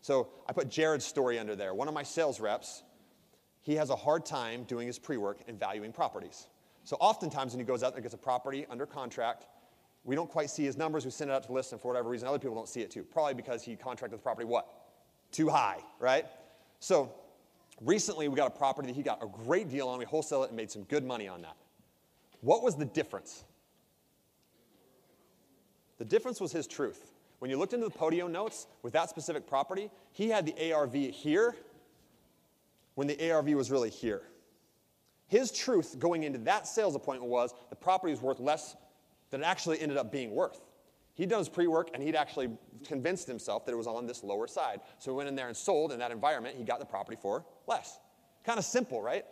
[0.00, 1.74] So I put Jared's story under there.
[1.74, 2.82] One of my sales reps,
[3.64, 6.48] he has a hard time doing his pre work and valuing properties.
[6.84, 9.46] So oftentimes when he goes out and gets a property under contract,
[10.04, 11.06] we don't quite see his numbers.
[11.06, 12.90] We send it out to list, and for whatever reason, other people don't see it
[12.90, 13.02] too.
[13.02, 14.68] Probably because he contracted the property what?
[15.32, 16.26] Too high, right?
[16.78, 17.10] So
[17.80, 19.98] recently we got a property that he got a great deal on.
[19.98, 21.56] We wholesale it and made some good money on that.
[22.42, 23.44] What was the difference?
[25.96, 27.12] The difference was his truth.
[27.38, 30.92] When you looked into the Podio notes with that specific property, he had the ARV
[30.92, 31.56] here
[32.94, 34.22] when the ARV was really here.
[35.26, 38.76] His truth going into that sales appointment was the property was worth less
[39.30, 40.60] than it actually ended up being worth.
[41.14, 42.50] He'd done his pre work and he'd actually
[42.84, 44.80] convinced himself that it was on this lower side.
[44.98, 46.56] So he went in there and sold in that environment.
[46.56, 47.98] He got the property for less.
[48.44, 49.24] Kind of simple, right?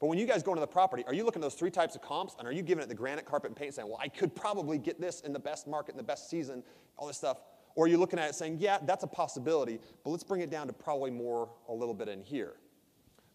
[0.00, 1.94] But when you guys go into the property, are you looking at those three types
[1.94, 4.08] of comps and are you giving it the granite, carpet, and paint saying, well, I
[4.08, 6.62] could probably get this in the best market, in the best season,
[6.98, 7.38] all this stuff?
[7.76, 10.50] Or are you looking at it saying, yeah, that's a possibility, but let's bring it
[10.50, 12.54] down to probably more a little bit in here?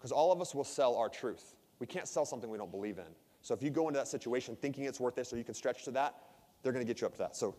[0.02, 1.54] Because all of us will sell our truth.
[1.78, 3.06] We can't sell something we don't believe in.
[3.44, 5.84] So if you go into that situation thinking it's worth this or you can stretch
[5.84, 6.16] to that,
[6.64, 7.36] they're going to get you up to that.
[7.36, 7.56] So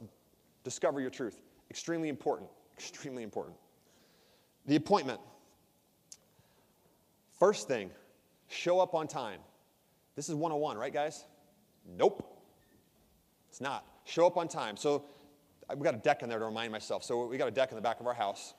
[0.65, 1.41] discover your truth.
[1.71, 2.51] Extremely important.
[2.77, 3.57] Extremely important.
[4.67, 5.21] The appointment.
[7.39, 7.91] First thing,
[8.49, 9.39] show up on time.
[10.17, 11.25] This is 101, right, guys?
[11.97, 12.29] Nope.
[13.51, 13.87] It's not.
[14.05, 14.77] Show up on time.
[14.77, 15.05] So
[15.71, 17.05] uh, we got a deck in there to remind myself.
[17.05, 18.55] So we got a deck in the back of our house.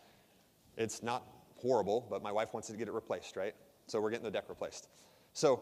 [0.78, 3.54] It's not horrible, but my wife wants to get it replaced, right?
[3.94, 4.88] So we're getting the deck replaced.
[5.34, 5.62] So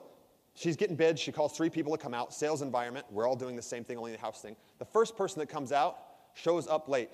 [0.55, 1.19] she's getting bids.
[1.19, 2.33] She calls three people to come out.
[2.33, 3.05] Sales environment.
[3.11, 4.55] We're all doing the same thing, only the house thing.
[4.79, 5.97] The first person that comes out
[6.33, 7.09] shows up late.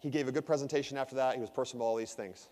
[0.00, 1.34] He gave a good presentation after that.
[1.34, 2.50] He was personable, all these things.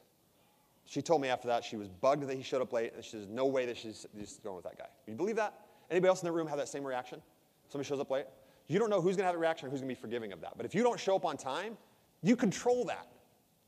[0.86, 3.10] She told me after that she was bugged that he showed up late, and she
[3.10, 4.06] says, no way that she's,
[4.42, 4.86] going with that guy.
[5.06, 5.52] You believe that?
[5.90, 7.20] Anybody else in the room have that same reaction?
[7.68, 8.24] Somebody shows up late?
[8.68, 10.40] You don't know who's going to have a reaction who's going to be forgiving of
[10.40, 10.54] that.
[10.56, 11.76] But if you don't show up on time,
[12.22, 13.08] you control that.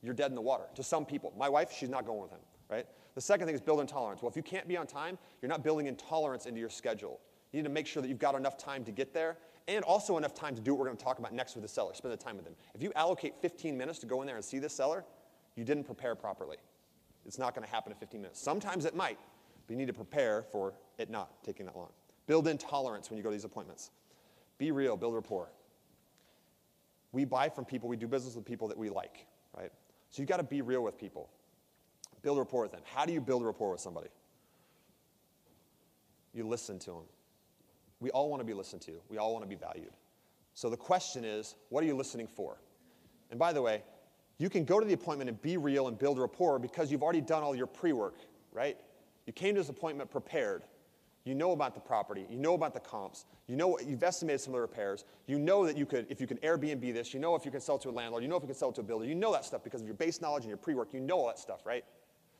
[0.02, 1.34] You're dead in the water to some people.
[1.38, 2.86] My wife, she's not going with him, right?
[3.14, 4.22] The second thing is build intolerance.
[4.22, 7.20] Well, if you can't be on time, you're not building intolerance into your schedule.
[7.52, 9.36] You need to make sure that you've got enough time to get there
[9.68, 11.68] and also enough time to do what we're going to talk about next with the
[11.68, 12.54] seller, spend the time with them.
[12.74, 15.04] If you allocate 15 minutes to go in there and see this seller,
[15.56, 16.56] you didn't prepare properly.
[17.24, 18.40] It's not going to happen in 15 minutes.
[18.40, 19.18] Sometimes it might,
[19.66, 21.90] but you need to prepare for it not taking that long.
[22.26, 23.90] Build in tolerance when you go to these appointments.
[24.58, 25.48] Be real, build rapport.
[27.12, 29.70] We buy from people, we do business with people that we like, right?
[30.10, 31.30] So you've got to be real with people.
[32.24, 32.80] Build a rapport with them.
[32.84, 34.08] How do you build a rapport with somebody?
[36.32, 37.02] You listen to them.
[38.00, 39.92] We all want to be listened to, we all want to be valued.
[40.54, 42.58] So the question is, what are you listening for?
[43.30, 43.82] And by the way,
[44.38, 47.20] you can go to the appointment and be real and build rapport because you've already
[47.20, 48.16] done all your pre work,
[48.52, 48.76] right?
[49.26, 50.64] You came to this appointment prepared.
[51.24, 52.26] You know about the property.
[52.28, 53.24] You know about the comps.
[53.46, 55.04] You know you've estimated some of the repairs.
[55.26, 57.60] You know that you could, if you can Airbnb this, you know if you can
[57.60, 58.22] sell to a landlord.
[58.22, 59.06] You know if you can sell to a builder.
[59.06, 60.88] You know that stuff because of your base knowledge and your pre-work.
[60.92, 61.84] You know all that stuff, right?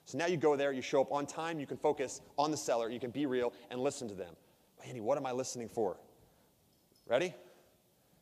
[0.05, 2.57] So now you go there, you show up on time, you can focus on the
[2.57, 4.35] seller, you can be real and listen to them.
[4.87, 5.97] Andy, what am I listening for?
[7.07, 7.35] Ready?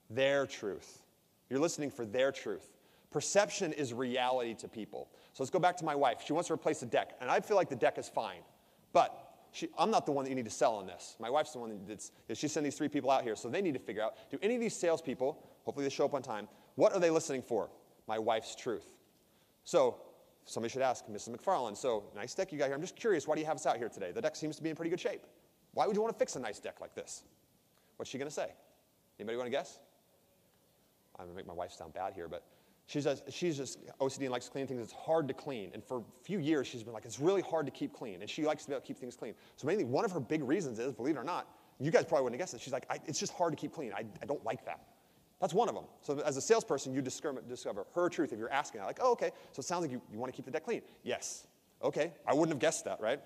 [0.08, 1.02] Their truth.
[1.50, 2.72] You're listening for their truth.
[3.10, 5.08] Perception is reality to people.
[5.32, 6.22] So let's go back to my wife.
[6.24, 8.40] She wants to replace the deck, and I feel like the deck is fine.
[8.92, 11.16] But she, I'm not the one that you need to sell on this.
[11.20, 13.74] My wife's the one that's, she sent these three people out here, so they need
[13.74, 16.94] to figure out do any of these salespeople, hopefully they show up on time, what
[16.94, 17.68] are they listening for?
[18.06, 18.86] My wife's truth.
[19.64, 19.96] So
[20.44, 21.30] somebody should ask Mrs.
[21.30, 22.74] McFarland, so nice deck you got here.
[22.74, 24.12] I'm just curious, why do you have us out here today?
[24.12, 25.22] The deck seems to be in pretty good shape.
[25.74, 27.24] Why would you want to fix a nice deck like this?
[27.96, 28.48] What's she going to say?
[29.18, 29.78] Anybody want to guess?
[31.18, 32.44] I'm going to make my wife sound bad here, but
[32.86, 34.82] she's just, she's just OCD and likes clean things.
[34.82, 35.70] It's hard to clean.
[35.74, 38.20] And for a few years, she's been like, it's really hard to keep clean.
[38.20, 39.34] And she likes to be able to keep things clean.
[39.56, 42.24] So mainly one of her big reasons is, believe it or not, you guys probably
[42.24, 42.60] wouldn't guessed it.
[42.60, 43.92] She's like, it's just hard to keep clean.
[43.92, 44.80] I, I don't like that.
[45.42, 45.84] That's one of them.
[46.02, 47.42] So as a salesperson, you discover,
[47.96, 48.86] her truth if you're asking that.
[48.86, 50.82] Like, oh, okay, so it sounds like you, you want to keep the deck clean.
[51.02, 51.48] Yes.
[51.82, 53.20] Okay, I wouldn't have guessed that, right?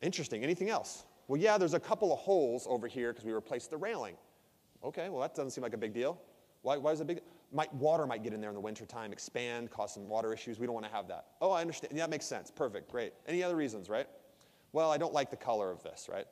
[0.00, 0.42] Interesting.
[0.42, 1.04] Anything else?
[1.28, 4.16] Well, yeah, there's a couple of holes over here because we replaced the railing.
[4.82, 6.18] Okay, well, that doesn't seem like a big deal.
[6.62, 7.20] Why, why is it big?
[7.52, 10.58] Might, water might get in there in the wintertime, expand, cause some water issues.
[10.58, 11.26] We don't want to have that.
[11.42, 11.92] Oh, I understand.
[11.94, 12.50] Yeah, that makes sense.
[12.50, 12.90] Perfect.
[12.90, 13.12] Great.
[13.28, 14.06] Any other reasons, right?
[14.72, 16.26] Well, I don't like the color of this, right?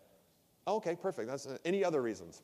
[0.66, 1.28] Okay, perfect.
[1.28, 2.42] That's uh, any other reasons?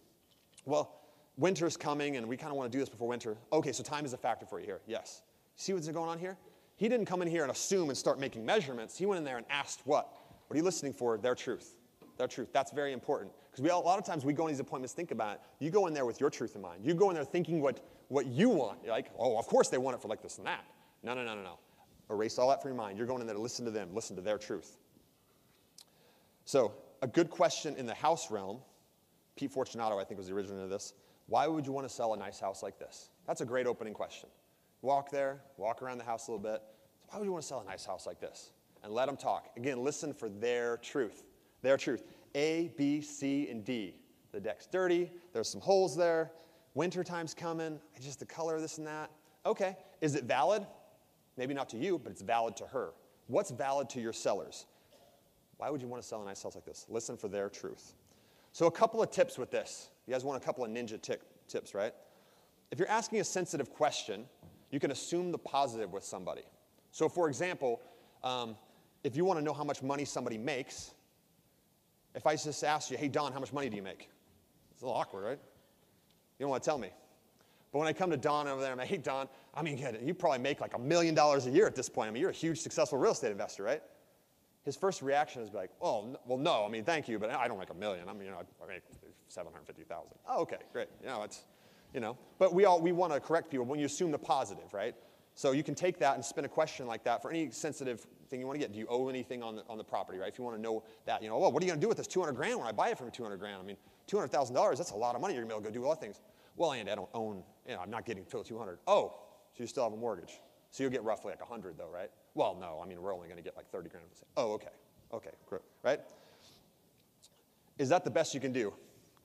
[0.66, 1.05] Well,
[1.36, 3.36] winter's coming and we kind of want to do this before winter.
[3.52, 4.80] Okay, so time is a factor for you here.
[4.86, 5.22] Yes.
[5.56, 6.36] See what's going on here?
[6.76, 8.96] He didn't come in here and assume and start making measurements.
[8.96, 10.12] He went in there and asked what?
[10.46, 11.16] What are you listening for?
[11.16, 11.76] Their truth.
[12.18, 12.52] Their truth.
[12.52, 13.32] That's very important.
[13.50, 15.40] Because we a lot of times we go in these appointments, think about it.
[15.58, 16.84] You go in there with your truth in mind.
[16.84, 18.78] You go in there thinking what, what you want.
[18.84, 20.64] You're like, oh, of course they want it for like this and that.
[21.02, 21.58] No, no, no, no, no.
[22.10, 22.96] Erase all that from your mind.
[22.98, 24.78] You're going in there to listen to them, listen to their truth.
[26.44, 28.58] So, a good question in the house realm,
[29.34, 30.94] Pete Fortunato, I think, was the originator of this.
[31.26, 33.10] Why would you want to sell a nice house like this?
[33.26, 34.28] That's a great opening question.
[34.82, 36.62] Walk there, walk around the house a little bit.
[37.08, 38.50] Why would you want to sell a nice house like this?
[38.84, 39.48] And let them talk.
[39.56, 41.24] Again, listen for their truth.
[41.62, 42.04] Their truth.
[42.34, 43.96] A, B, C, and D.
[44.32, 45.10] The deck's dirty.
[45.32, 46.30] There's some holes there.
[46.74, 47.80] Winter time's coming.
[48.00, 49.10] Just the color of this and that.
[49.44, 49.76] Okay.
[50.00, 50.66] Is it valid?
[51.36, 52.90] Maybe not to you, but it's valid to her.
[53.26, 54.66] What's valid to your sellers?
[55.56, 56.86] Why would you want to sell a nice house like this?
[56.88, 57.94] Listen for their truth.
[58.52, 59.90] So, a couple of tips with this.
[60.06, 61.00] You guys want a couple of ninja
[61.48, 61.92] tips, right?
[62.70, 64.26] If you're asking a sensitive question,
[64.70, 66.42] you can assume the positive with somebody.
[66.90, 67.80] So, for example,
[68.22, 68.56] um,
[69.04, 70.92] if you want to know how much money somebody makes,
[72.14, 74.08] if I just ask you, hey, Don, how much money do you make?
[74.72, 75.38] It's a little awkward, right?
[76.38, 76.90] You don't want to tell me.
[77.72, 79.78] But when I come to Don over there, and I'm like, hey, Don, I mean,
[80.02, 82.08] you probably make like a million dollars a year at this point.
[82.08, 83.82] I mean, you're a huge, successful real estate investor, right?
[84.64, 87.58] His first reaction is like, oh, well, no, I mean, thank you, but I don't
[87.58, 88.08] make a million.
[88.08, 88.82] I mean, you know, I make
[89.28, 90.12] 750,000.
[90.28, 90.88] Oh, okay, great.
[91.00, 91.44] You know, it's,
[91.94, 94.72] you know, but we all, we want to correct people when you assume the positive,
[94.72, 94.94] right?
[95.34, 98.40] So you can take that and spin a question like that for any sensitive thing
[98.40, 98.72] you want to get.
[98.72, 100.32] Do you owe anything on the, on the property, right?
[100.32, 101.88] If you want to know that, you know, well, what are you going to do
[101.88, 103.60] with this 200 grand when I buy it for 200 grand?
[103.60, 103.76] I mean,
[104.08, 105.34] $200,000, that's a lot of money.
[105.34, 106.20] You're going to be able to go do a lot of things.
[106.56, 108.78] Well, Andy, I don't own, you know, I'm not getting till 200.
[108.86, 109.14] Oh,
[109.52, 110.40] so you still have a mortgage.
[110.70, 112.10] So you'll get roughly like 100 though, right?
[112.34, 114.06] Well, no, I mean, we're only going to get like 30 grand.
[114.36, 114.68] Oh, okay.
[115.12, 116.00] Okay, great, right?
[117.78, 118.72] Is that the best you can do?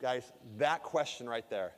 [0.01, 1.73] Guys, that question right there,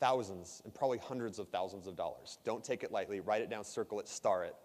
[0.00, 2.38] thousands and probably hundreds of thousands of dollars.
[2.42, 3.20] Don't take it lightly.
[3.20, 4.56] Write it down, circle it, star it.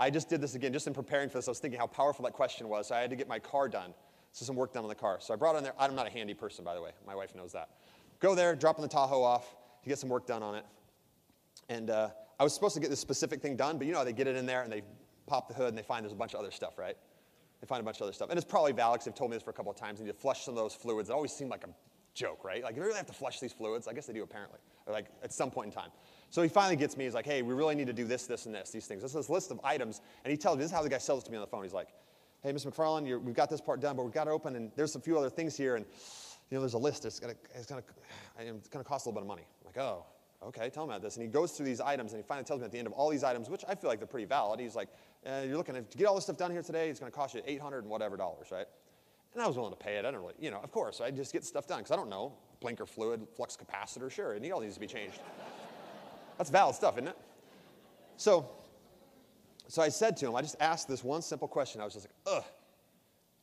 [0.00, 1.46] I just did this again, just in preparing for this.
[1.46, 2.88] I was thinking how powerful that question was.
[2.88, 3.92] So I had to get my car done.
[4.32, 5.18] So some work done on the car.
[5.20, 5.74] So I brought it in there.
[5.78, 6.92] I'm not a handy person, by the way.
[7.06, 7.68] My wife knows that.
[8.18, 10.64] Go there, dropping the Tahoe off to get some work done on it.
[11.68, 14.14] And uh, I was supposed to get this specific thing done, but you know, they
[14.14, 14.82] get it in there and they
[15.26, 16.96] pop the hood and they find there's a bunch of other stuff, right?
[17.60, 18.30] They find a bunch of other stuff.
[18.30, 19.98] And it's probably valid because they've told me this for a couple of times.
[19.98, 21.10] They need to flush some of those fluids.
[21.10, 21.70] It always seemed like a
[22.14, 22.62] joke, right?
[22.62, 23.86] Like, do you really have to flush these fluids?
[23.86, 25.90] I guess they do apparently, or like at some point in time.
[26.30, 27.04] So he finally gets me.
[27.04, 29.02] He's like, hey, we really need to do this, this, and this, these things.
[29.02, 30.00] This is this list of items.
[30.24, 31.46] And he tells me, this is how the guy sells it to me on the
[31.46, 31.62] phone.
[31.62, 31.88] He's like,
[32.42, 32.72] hey, Mr.
[32.72, 35.18] McFarland, we've got this part done, but we've got it open, and there's a few
[35.18, 35.84] other things here, and
[36.50, 37.04] you know, there's a list.
[37.04, 37.82] It's gonna, it's gonna,
[38.38, 39.46] it's gonna cost a little bit of money.
[39.60, 40.04] I'm like, oh,
[40.42, 41.16] okay, tell him about this.
[41.16, 42.92] And he goes through these items, and he finally tells me at the end of
[42.92, 44.60] all these items, which I feel like they're pretty valid.
[44.60, 44.88] He's like,
[45.26, 47.42] uh, you're looking to get all this stuff done here today, it's gonna cost you
[47.46, 48.66] 800 and whatever dollars, right?
[49.34, 50.04] And I was willing to pay it.
[50.04, 52.10] I don't really, you know, of course, I just get stuff done because I don't
[52.10, 52.32] know.
[52.60, 55.20] Blinker fluid, flux capacitor, sure, it all needs to be changed.
[56.38, 57.16] That's valid stuff, isn't it?
[58.16, 58.50] So,
[59.68, 61.80] so I said to him, I just asked this one simple question.
[61.80, 62.44] I was just like, ugh,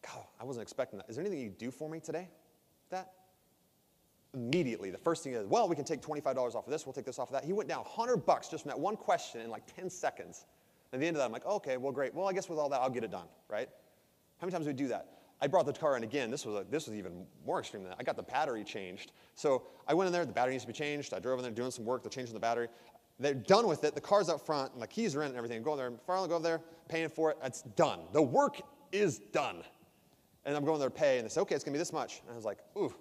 [0.06, 1.10] God, I wasn't expecting that.
[1.10, 2.28] Is there anything you do for me today?
[2.90, 3.12] That?
[4.34, 7.06] Immediately, the first thing is, well, we can take $25 off of this, we'll take
[7.06, 7.44] this off of that.
[7.44, 10.46] He went down 100 bucks just from that one question in like 10 seconds.
[10.94, 12.14] At the end of that, I'm like, okay, well, great.
[12.14, 13.68] Well, I guess with all that, I'll get it done, right?
[14.40, 15.18] How many times do we do that?
[15.42, 16.32] I brought the car in again.
[16.32, 17.98] This was, a, this was even more extreme than that.
[18.00, 19.12] I got the battery changed.
[19.36, 21.14] So I went in there, the battery needs to be changed.
[21.14, 22.68] I drove in there doing some work, they're changing the battery.
[23.20, 23.96] They're done with it.
[23.96, 25.60] The car's up front, and the keys are in and everything.
[25.60, 27.38] I go there, finally go over there, paying for it.
[27.44, 28.02] It's done.
[28.14, 28.62] The work
[28.92, 29.64] is done.
[30.46, 32.22] And I'm going there to pay, and they say, okay, it's gonna be this much.
[32.22, 32.94] And I was like, ooh,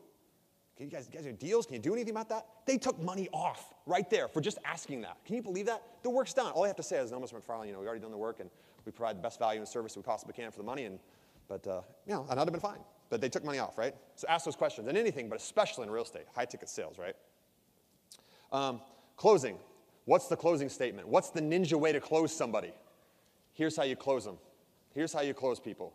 [0.76, 1.64] can you guys, you guys do deals?
[1.64, 2.46] Can you do anything about that?
[2.66, 5.16] They took money off right there for just asking that.
[5.24, 5.82] Can you believe that?
[6.02, 6.52] The work's done.
[6.52, 7.34] All I have to say is, no, Mr.
[7.34, 8.50] McFarland, you know, we've already done the work, and
[8.84, 10.98] we provide the best value and service we possibly can for the money, and
[11.48, 12.80] but, uh, you know, and I'd have been fine.
[13.08, 13.94] But they took money off, right?
[14.16, 14.88] So ask those questions.
[14.88, 17.14] And anything, but especially in real estate, high ticket sales, right?
[18.52, 18.80] Um,
[19.16, 19.56] closing.
[20.06, 21.08] What's the closing statement?
[21.08, 22.72] What's the ninja way to close somebody?
[23.54, 24.38] Here's how you close them.
[24.92, 25.92] Here's how you close people.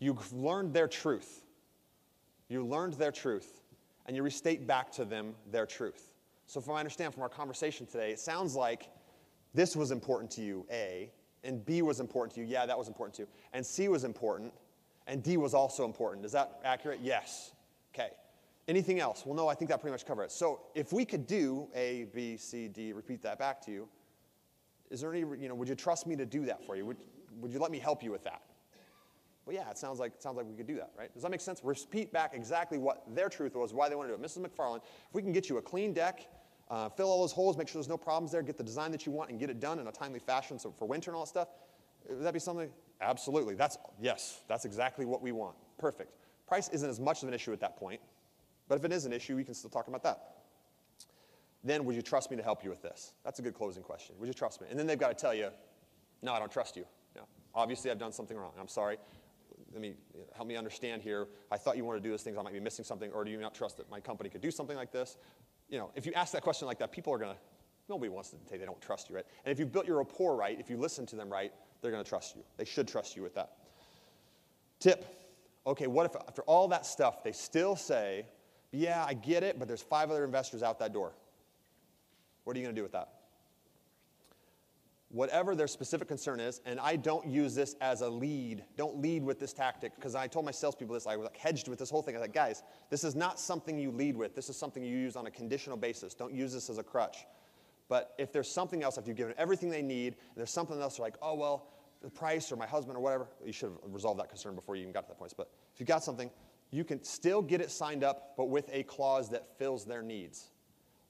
[0.00, 1.44] You've learned their truth.
[2.48, 3.57] You learned their truth,
[4.08, 6.10] and you restate back to them their truth.
[6.46, 8.88] So, from I understand from our conversation today, it sounds like
[9.54, 11.12] this was important to you, A,
[11.44, 12.46] and B was important to you.
[12.46, 13.28] Yeah, that was important to you.
[13.52, 14.52] And C was important,
[15.06, 16.24] and D was also important.
[16.24, 17.00] Is that accurate?
[17.02, 17.52] Yes.
[17.94, 18.08] Okay.
[18.66, 19.24] Anything else?
[19.24, 20.34] Well, no, I think that pretty much covers it.
[20.34, 23.88] So if we could do A, B, C, D, repeat that back to you,
[24.90, 26.86] is there any, you know, would you trust me to do that for you?
[26.86, 26.96] Would,
[27.40, 28.42] would you let me help you with that?
[29.48, 31.10] Well, yeah, it sounds like it sounds like we could do that, right?
[31.14, 31.62] Does that make sense?
[31.64, 34.26] Repeat back exactly what their truth was, why they want to do it.
[34.26, 34.46] Mrs.
[34.46, 36.28] McFarland, if we can get you a clean deck,
[36.70, 39.06] uh, fill all those holes, make sure there's no problems there, get the design that
[39.06, 40.58] you want, and get it done in a timely fashion.
[40.58, 41.48] So for winter and all that stuff,
[42.10, 42.68] would that be something?
[43.00, 43.54] Absolutely.
[43.54, 45.56] That's yes, that's exactly what we want.
[45.78, 46.12] Perfect.
[46.46, 48.02] Price isn't as much of an issue at that point,
[48.68, 50.34] but if it is an issue, we can still talk about that.
[51.64, 53.14] Then, would you trust me to help you with this?
[53.24, 54.14] That's a good closing question.
[54.18, 54.66] Would you trust me?
[54.68, 55.48] And then they've got to tell you,
[56.20, 56.84] no, I don't trust you.
[57.16, 57.22] know,
[57.54, 58.52] obviously, I've done something wrong.
[58.60, 58.98] I'm sorry.
[59.72, 59.94] Let me
[60.34, 61.28] help me understand here.
[61.50, 62.36] I thought you wanted to do this things.
[62.38, 64.50] I might be missing something, or do you not trust that my company could do
[64.50, 65.16] something like this?
[65.68, 67.36] You know, if you ask that question like that, people are to.
[67.88, 69.24] Nobody wants to say they don't trust you, right?
[69.44, 72.08] And if you built your rapport right, if you listen to them right, they're to
[72.08, 72.42] trust you.
[72.56, 73.52] They should trust you with that.
[74.78, 75.18] Tip
[75.68, 78.26] okay, what if after all that stuff, they still say,
[78.72, 81.12] yeah, I get it, but there's five other investors out that door?
[82.44, 83.17] What are you to do with that?
[85.10, 88.62] Whatever their specific concern is, and I don't use this as a lead.
[88.76, 91.06] Don't lead with this tactic because I told my salespeople this.
[91.06, 92.14] I was like hedged with this whole thing.
[92.14, 94.34] I was like, guys, this is not something you lead with.
[94.34, 96.12] This is something you use on a conditional basis.
[96.12, 97.24] Don't use this as a crutch.
[97.88, 100.98] But if there's something else, if you've given everything they need, and there's something else,
[100.98, 101.70] they're like, oh, well,
[102.02, 104.82] the price or my husband or whatever, you should have resolved that concern before you
[104.82, 105.32] even got to that point.
[105.36, 106.30] But if you've got something,
[106.70, 110.50] you can still get it signed up, but with a clause that fills their needs.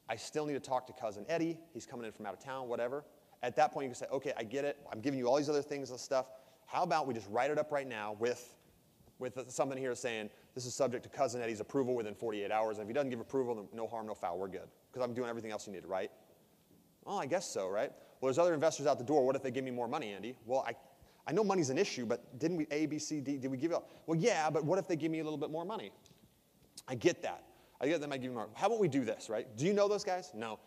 [0.09, 1.59] I still need to talk to cousin Eddie.
[1.75, 3.05] He's coming in from out of town, whatever.
[3.43, 4.79] At that point, you can say, okay, I get it.
[4.93, 6.27] I'm giving you all these other things and stuff.
[6.67, 8.55] How about we just write it up right now with,
[9.19, 12.79] with something here saying this is subject to cousin Eddie's approval within 48 hours.
[12.79, 14.39] And if he doesn't give approval, then no harm, no foul.
[14.39, 14.69] We're good.
[14.93, 16.11] Because I'm doing everything else you need, right?
[17.05, 17.91] Well, I guess so, right?
[18.21, 19.25] Well, there's other investors out the door.
[19.25, 20.35] What if they give me more money, Andy?
[20.45, 20.75] Well, I,
[21.27, 23.73] I know money's an issue, but didn't we A, B, C, D, did we give
[23.73, 23.91] up?
[24.07, 25.93] Well, yeah, but what if they give me a little bit more money?
[26.89, 27.45] I get that.
[27.81, 28.49] I get them, might give you more.
[28.55, 29.47] How about we do this, right?
[29.57, 30.33] Do you know those guys?
[30.35, 30.59] No.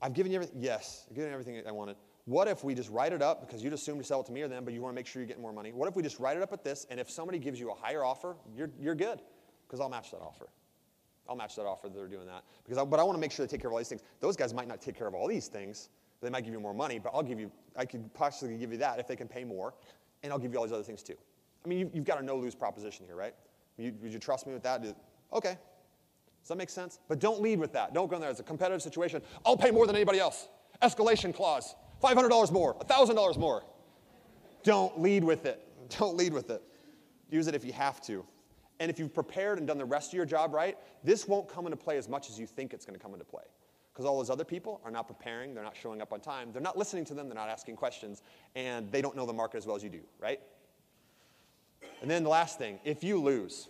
[0.00, 0.56] I've given you everything.
[0.60, 1.96] Yes, I've given you everything I wanted.
[2.24, 4.42] What if we just write it up because you'd assume to sell it to me
[4.42, 5.72] or them, but you want to make sure you're getting more money?
[5.72, 7.74] What if we just write it up at this, and if somebody gives you a
[7.74, 9.20] higher offer, you're, you're good
[9.66, 10.48] because I'll match that offer.
[11.28, 12.44] I'll match that offer that they're doing that.
[12.64, 14.02] Because I, but I want to make sure they take care of all these things.
[14.20, 15.88] Those guys might not take care of all these things,
[16.20, 18.78] they might give you more money, but I'll give you, I could possibly give you
[18.78, 19.74] that if they can pay more,
[20.22, 21.16] and I'll give you all these other things too.
[21.64, 23.34] I mean, you've, you've got a no lose proposition here, right?
[23.78, 24.84] You, would you trust me with that?
[25.32, 25.56] Okay.
[26.48, 26.98] Does that make sense?
[27.08, 27.92] But don't lead with that.
[27.92, 28.30] Don't go in there.
[28.30, 29.20] It's a competitive situation.
[29.44, 30.48] I'll pay more than anybody else.
[30.80, 33.64] Escalation clause $500 more, $1,000 more.
[34.62, 35.62] Don't lead with it.
[35.98, 36.62] Don't lead with it.
[37.28, 38.24] Use it if you have to.
[38.80, 41.66] And if you've prepared and done the rest of your job right, this won't come
[41.66, 43.44] into play as much as you think it's going to come into play
[43.92, 46.62] because all those other people are not preparing, they're not showing up on time, they're
[46.62, 48.22] not listening to them, they're not asking questions,
[48.54, 50.40] and they don't know the market as well as you do, right?
[52.00, 53.68] And then the last thing, if you lose,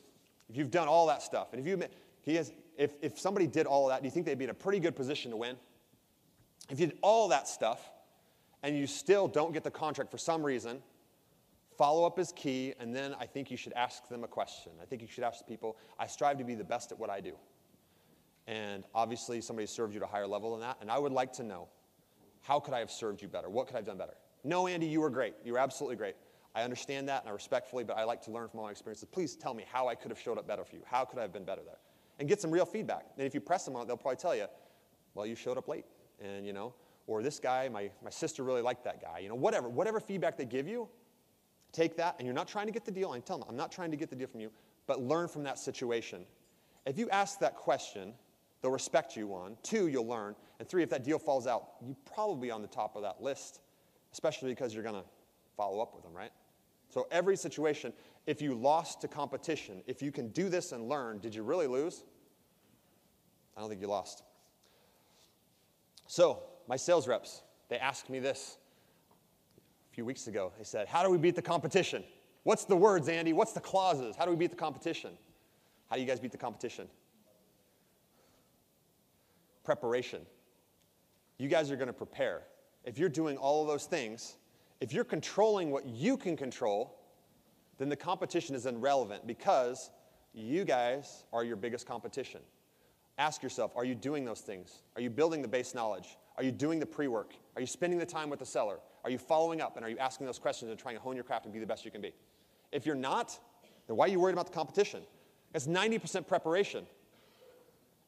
[0.49, 1.83] if you've done all that stuff, and if you
[2.29, 4.51] he has, if, if somebody did all of that, do you think they'd be in
[4.51, 5.57] a pretty good position to win?
[6.70, 7.81] If you did all that stuff
[8.62, 10.81] and you still don't get the contract for some reason,
[11.76, 14.72] follow up is key, and then I think you should ask them a question.
[14.81, 17.20] I think you should ask people, I strive to be the best at what I
[17.20, 17.33] do.
[18.47, 20.79] And obviously, somebody served you at a higher level than that.
[20.81, 21.68] And I would like to know
[22.41, 23.51] how could I have served you better?
[23.51, 24.14] What could I have done better?
[24.45, 25.35] No, Andy, you were great.
[25.45, 26.14] You were absolutely great.
[26.55, 29.07] I understand that and I respectfully, but I like to learn from all my experiences.
[29.11, 30.83] Please tell me how I could have showed up better for you.
[30.87, 31.79] How could I have been better there?
[32.19, 33.07] And get some real feedback.
[33.16, 34.47] And if you press them on it, they'll probably tell you,
[35.14, 35.85] well, you showed up late.
[36.21, 36.75] And, you know,
[37.07, 39.21] or this guy, my, my sister really liked that guy.
[39.21, 40.89] You know, whatever, whatever feedback they give you,
[41.73, 42.16] take that.
[42.19, 43.11] And you're not trying to get the deal.
[43.11, 44.51] I tell them, I'm not trying to get the deal from you,
[44.87, 46.25] but learn from that situation.
[46.87, 48.14] If you ask that question,
[48.61, 49.57] They'll respect you, one.
[49.62, 50.35] Two, you'll learn.
[50.59, 53.61] And three, if that deal falls out, you probably on the top of that list,
[54.12, 55.05] especially because you're going to
[55.57, 56.33] follow up with them, right?
[56.89, 57.93] So every situation,
[58.29, 61.66] if you lost to competition, if you can do this and learn, did you really
[61.66, 62.05] lose?
[63.57, 64.22] I don't think you lost.
[66.07, 68.59] So, my sales reps, they asked me this
[69.91, 70.53] a few weeks ago.
[70.59, 72.05] They said, How do we beat the competition?
[72.45, 73.33] What's the words, Andy?
[73.33, 74.14] What's the clauses?
[74.16, 75.12] How do we beat the competition?
[75.89, 76.87] How do you guys beat the competition?
[79.68, 80.22] preparation.
[81.37, 82.41] You guys are going to prepare.
[82.85, 84.39] If you're doing all of those things,
[84.81, 86.98] if you're controlling what you can control,
[87.79, 89.91] then the competition is irrelevant because
[90.35, 92.41] you guys are your biggest competition.
[93.16, 94.83] Ask yourself are you doing those things?
[94.95, 96.16] Are you building the base knowledge?
[96.37, 97.35] Are you doing the pre work?
[97.57, 98.79] Are you spending the time with the seller?
[99.05, 101.24] Are you following up and are you asking those questions and trying to hone your
[101.24, 102.12] craft and be the best you can be?
[102.70, 103.39] If you're not,
[103.87, 105.03] then why are you worried about the competition?
[105.55, 106.87] It's 90% preparation.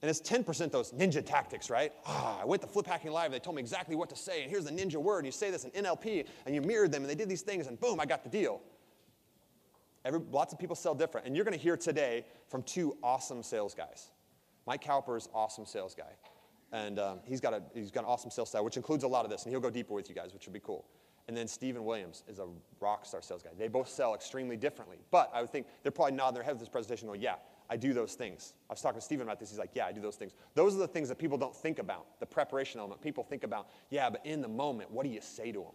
[0.03, 1.93] And it's 10% those ninja tactics, right?
[2.07, 4.43] Ah, I went to Flip Hacking Live, and they told me exactly what to say,
[4.43, 7.03] and here's the ninja word, and you say this in NLP, and you mirrored them,
[7.03, 8.63] and they did these things, and boom, I got the deal.
[10.05, 13.75] Every, lots of people sell different, and you're gonna hear today from two awesome sales
[13.75, 14.11] guys.
[14.67, 16.13] Mike Cowper is awesome sales guy,
[16.73, 19.25] and um, he's, got a, he's got an awesome sales style, which includes a lot
[19.25, 20.87] of this, and he'll go deeper with you guys, which would be cool.
[21.29, 22.47] And then Stephen Williams is a
[22.81, 23.51] rock star sales guy.
[23.57, 26.61] They both sell extremely differently, but I would think they're probably nodding their head with
[26.61, 27.37] this presentation going, yeah,
[27.69, 28.55] I do those things.
[28.69, 29.49] I was talking to Stephen about this.
[29.51, 30.33] He's like, yeah, I do those things.
[30.55, 33.01] Those are the things that people don't think about, the preparation element.
[33.01, 35.75] People think about, yeah, but in the moment, what do you say to them?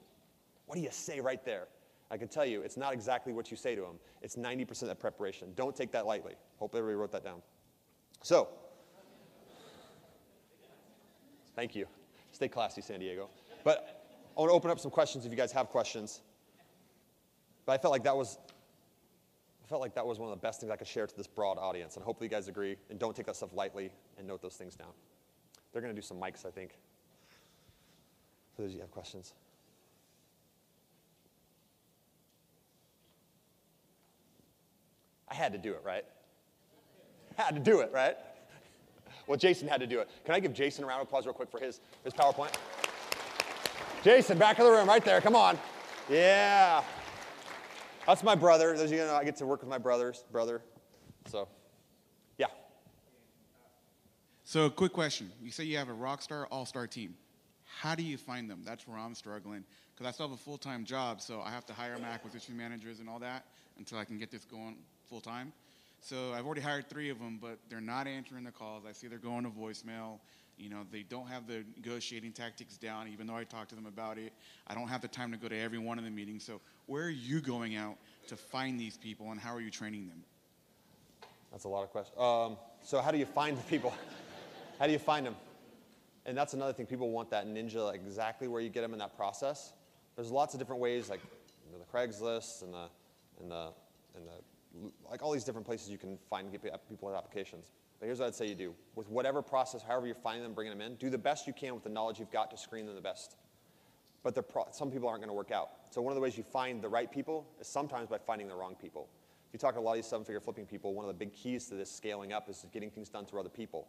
[0.65, 1.67] What do you say right there?
[2.11, 3.99] I can tell you, it's not exactly what you say to them.
[4.21, 5.51] It's 90% of preparation.
[5.55, 6.33] Don't take that lightly.
[6.57, 7.41] Hope everybody wrote that down.
[8.21, 8.49] So,
[11.55, 11.87] thank you.
[12.31, 13.29] Stay classy, San Diego.
[13.63, 14.05] But
[14.37, 16.21] I want to open up some questions if you guys have questions.
[17.65, 18.37] But I felt like that was
[19.65, 21.25] I felt like that was one of the best things I could share to this
[21.25, 23.89] broad audience, and hopefully you guys agree and don't take that stuff lightly
[24.19, 24.91] and note those things down.
[25.73, 26.77] They're going to do some mics, I think,
[28.55, 29.33] for those of you have questions.
[35.29, 36.05] I had to do it, right?
[37.37, 38.15] Had to do it, right?
[39.27, 40.09] Well, Jason had to do it.
[40.23, 42.55] Can I give Jason a round of applause real quick for his, his PowerPoint?
[44.03, 45.19] Jason, back of the room, right there.
[45.19, 45.57] Come on.
[46.09, 46.83] Yeah.
[48.05, 48.77] That's my brother.
[48.77, 50.61] Those you know, I get to work with my brother's brother.
[51.27, 51.47] So,
[52.37, 52.47] yeah.
[54.43, 55.31] So, quick question.
[55.41, 57.15] You say you have a rock star, all star team.
[57.81, 58.61] How do you find them?
[58.63, 59.63] That's where I'm struggling
[59.93, 62.55] because I still have a full time job, so I have to hire my acquisition
[62.55, 63.45] managers and all that
[63.79, 65.53] until I can get this going full time.
[66.01, 68.83] So, I've already hired three of them, but they're not answering the calls.
[68.87, 70.19] I see they're going to voicemail.
[70.57, 73.87] You know, they don't have the negotiating tactics down, even though I talked to them
[73.87, 74.31] about it.
[74.67, 76.45] I don't have the time to go to every one of the meetings.
[76.45, 77.97] So, where are you going out
[78.27, 80.23] to find these people, and how are you training them?
[81.51, 82.17] That's a lot of questions.
[82.19, 83.93] Um, so, how do you find the people?
[84.79, 85.35] how do you find them?
[86.25, 86.85] And that's another thing.
[86.85, 89.73] People want that ninja, like exactly where you get them in that process.
[90.15, 91.21] There's lots of different ways, like
[91.65, 92.87] you know, the Craigslist and the
[93.41, 93.69] and the
[94.15, 94.54] and the
[95.09, 97.71] like all these different places you can find people at applications.
[97.99, 98.73] But here's what I'd say you do.
[98.95, 101.73] With whatever process, however you're finding them, bringing them in, do the best you can
[101.73, 103.37] with the knowledge you've got to screen them the best.
[104.23, 104.35] But
[104.71, 105.69] some people aren't going to work out.
[105.91, 108.55] So one of the ways you find the right people is sometimes by finding the
[108.55, 109.07] wrong people.
[109.47, 111.31] If you talk to a lot of these seven-figure flipping people, one of the big
[111.31, 113.87] keys to this scaling up is getting things done through other people.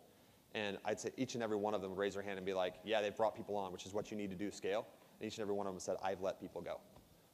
[0.55, 2.75] And I'd say each and every one of them raise their hand and be like,
[2.85, 4.87] yeah, they've brought people on, which is what you need to do scale.
[5.21, 6.81] And each and every one of them said, I've let people go.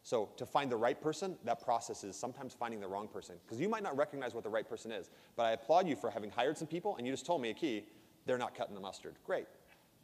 [0.02, 3.36] So to find the right person, that process is sometimes finding the wrong person.
[3.44, 5.10] Because you might not recognize what the right person is.
[5.36, 7.54] But I applaud you for having hired some people, and you just told me a
[7.54, 7.86] key,
[8.26, 9.14] they're not cutting the mustard.
[9.24, 9.46] Great.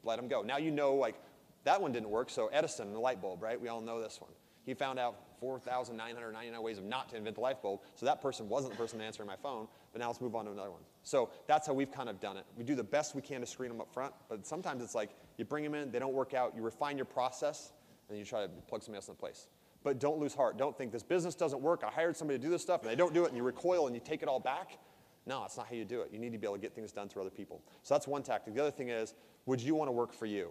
[0.04, 0.42] Let them go.
[0.42, 1.16] Now you know, like,
[1.64, 3.60] that one didn't work, so Edison, the light bulb, right?
[3.60, 4.30] We all know this one.
[4.64, 8.48] He found out 4,999 ways of not to invent the light bulb, so that person
[8.48, 10.82] wasn't the person answering my phone, but now let's move on to another one.
[11.02, 12.44] So that's how we've kind of done it.
[12.56, 15.10] We do the best we can to screen them up front, but sometimes it's like
[15.36, 17.72] you bring them in, they don't work out, you refine your process,
[18.08, 19.48] and then you try to plug somebody else in place.
[19.84, 20.58] But don't lose heart.
[20.58, 21.82] Don't think this business doesn't work.
[21.86, 23.86] I hired somebody to do this stuff and they don't do it and you recoil
[23.86, 24.78] and you take it all back.
[25.24, 26.10] No, that's not how you do it.
[26.12, 27.62] You need to be able to get things done through other people.
[27.82, 28.54] So that's one tactic.
[28.54, 29.14] The other thing is,
[29.46, 30.50] would you want to work for you?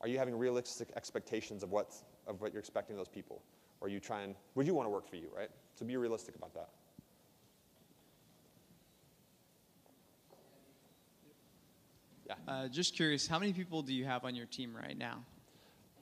[0.00, 3.42] Are you having realistic expectations of, what's, of what you're expecting those people?
[3.80, 5.50] Or are you trying, would you want to work for you, right?
[5.74, 6.68] So be realistic about that.
[12.26, 12.34] Yeah.
[12.46, 15.24] Uh, just curious, how many people do you have on your team right now?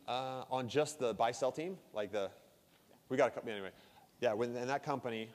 [0.06, 2.30] Uh, on just the buy sell team, like the,
[3.08, 3.70] we got a company anyway.
[4.20, 5.30] Yeah, when, in that company,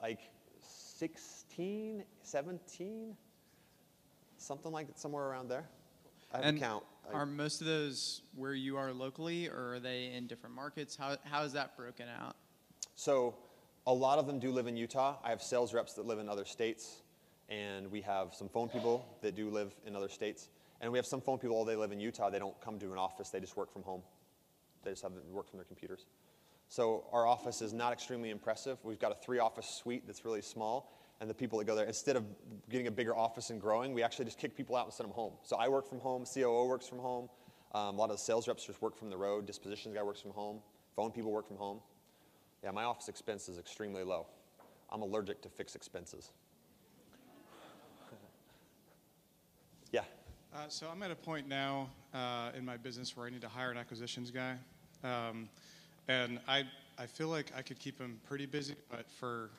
[0.00, 0.20] like
[0.60, 3.16] 16, 17,
[4.36, 5.64] something like somewhere around there.
[6.32, 6.84] I have and count.
[7.12, 10.96] Are most of those where you are locally, or are they in different markets?
[10.96, 12.36] How, how is that broken out?
[12.94, 13.34] So,
[13.86, 15.16] a lot of them do live in Utah.
[15.24, 17.02] I have sales reps that live in other states,
[17.48, 20.48] and we have some phone people that do live in other states.
[20.80, 22.98] And we have some phone people, they live in Utah, they don't come to an
[22.98, 24.02] office, they just work from home.
[24.84, 26.06] They just have work from their computers.
[26.72, 28.78] So our office is not extremely impressive.
[28.82, 31.84] We've got a three office suite that's really small, and the people that go there,
[31.84, 32.24] instead of
[32.70, 35.14] getting a bigger office and growing, we actually just kick people out and send them
[35.14, 35.34] home.
[35.42, 37.28] So I work from home, COO works from home,
[37.74, 40.22] um, a lot of the sales reps just work from the road, dispositions guy works
[40.22, 40.60] from home,
[40.96, 41.80] phone people work from home.
[42.64, 44.26] Yeah, my office expense is extremely low.
[44.90, 46.30] I'm allergic to fixed expenses.
[49.92, 50.04] yeah.
[50.54, 53.48] Uh, so I'm at a point now uh, in my business where I need to
[53.48, 54.56] hire an acquisitions guy,
[55.04, 55.50] um,
[56.08, 56.64] and I
[56.98, 59.50] I feel like I could keep him pretty busy, but for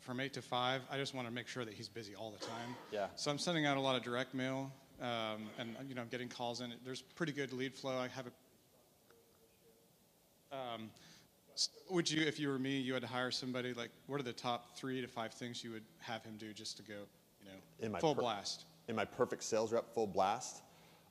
[0.00, 2.44] from eight to five, I just want to make sure that he's busy all the
[2.44, 2.76] time.
[2.92, 3.06] Yeah.
[3.16, 4.70] So I'm sending out a lot of direct mail,
[5.00, 6.72] um, and you know, I'm getting calls in.
[6.84, 7.96] There's pretty good lead flow.
[7.98, 8.30] I have a.
[10.56, 10.90] Um,
[11.90, 14.32] would you, if you were me, you had to hire somebody, like, what are the
[14.32, 16.94] top three to five things you would have him do just to go,
[17.40, 18.64] you know, In my full per- blast?
[18.88, 20.62] in my perfect sales rep full blast.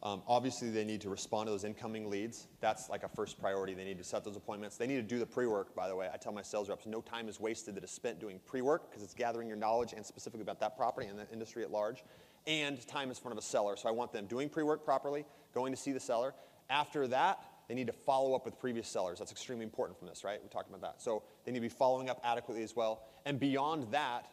[0.06, 2.45] Um, obviously, they need to respond to those incoming leads.
[2.62, 3.74] That's like a first priority.
[3.74, 4.78] They need to set those appointments.
[4.78, 6.10] They need to do the pre work, by the way.
[6.14, 8.88] I tell my sales reps no time is wasted that is spent doing pre work
[8.88, 12.03] because it's gathering your knowledge and specifically about that property and the industry at large.
[12.45, 13.76] And time is in front of a seller.
[13.76, 15.26] So I want them doing pre work properly,
[15.56, 16.36] going to see the seller.
[16.70, 19.18] After that, they need to follow up with previous sellers.
[19.18, 20.39] That's extremely important from this, right?
[20.39, 21.01] We talked about that.
[21.01, 23.01] So they need to be following up adequately as well.
[23.26, 24.28] And beyond that,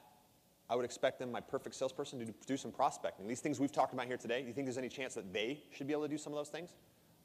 [0.73, 3.29] I would expect them, my perfect salesperson, to do some prospecting.
[3.29, 5.64] These things we've talked about here today, do you think there's any chance that they
[5.70, 6.70] should be able to do some of those things?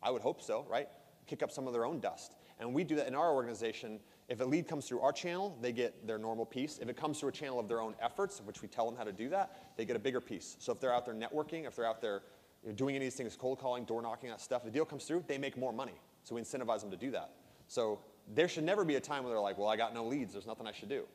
[0.03, 0.89] I would hope so, right?
[1.27, 2.35] Kick up some of their own dust.
[2.59, 4.01] And we do that in our organization.
[4.27, 6.77] If a lead comes through our channel, they get their normal piece.
[6.79, 9.05] If it comes through a channel of their own efforts, which we tell them how
[9.05, 10.57] to do that, they get a bigger piece.
[10.59, 12.23] So if they're out there networking, if they're out there
[12.63, 14.83] you know, doing any of these things, cold calling, door knocking, that stuff, the deal
[14.83, 15.95] comes through, they make more money.
[16.25, 17.31] So we incentivize them to do that.
[17.69, 18.01] So
[18.35, 20.47] there should never be a time where they're like, well, I got no leads, there's
[20.47, 21.05] nothing I should do.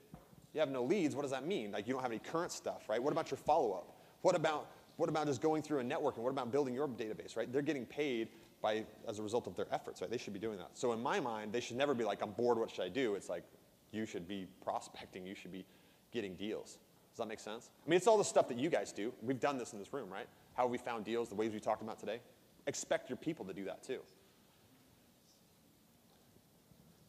[0.55, 1.73] You have no leads, what does that mean?
[1.73, 3.03] Like you don't have any current stuff, right?
[3.03, 3.97] What about your follow-up?
[4.23, 7.37] What about what about just going through a network and what about building your database,
[7.37, 7.51] right?
[7.51, 8.29] They're getting paid
[8.61, 10.11] by as a result of their efforts, right?
[10.11, 10.71] They should be doing that.
[10.75, 13.15] So in my mind, they should never be like, I'm bored, what should I do?
[13.15, 13.43] It's like
[13.91, 15.65] you should be prospecting, you should be
[16.13, 16.79] getting deals.
[17.11, 17.71] Does that make sense?
[17.85, 19.13] I mean, it's all the stuff that you guys do.
[19.23, 20.27] We've done this in this room, right?
[20.55, 22.21] How we found deals, the ways we talked about today.
[22.67, 24.01] Expect your people to do that too.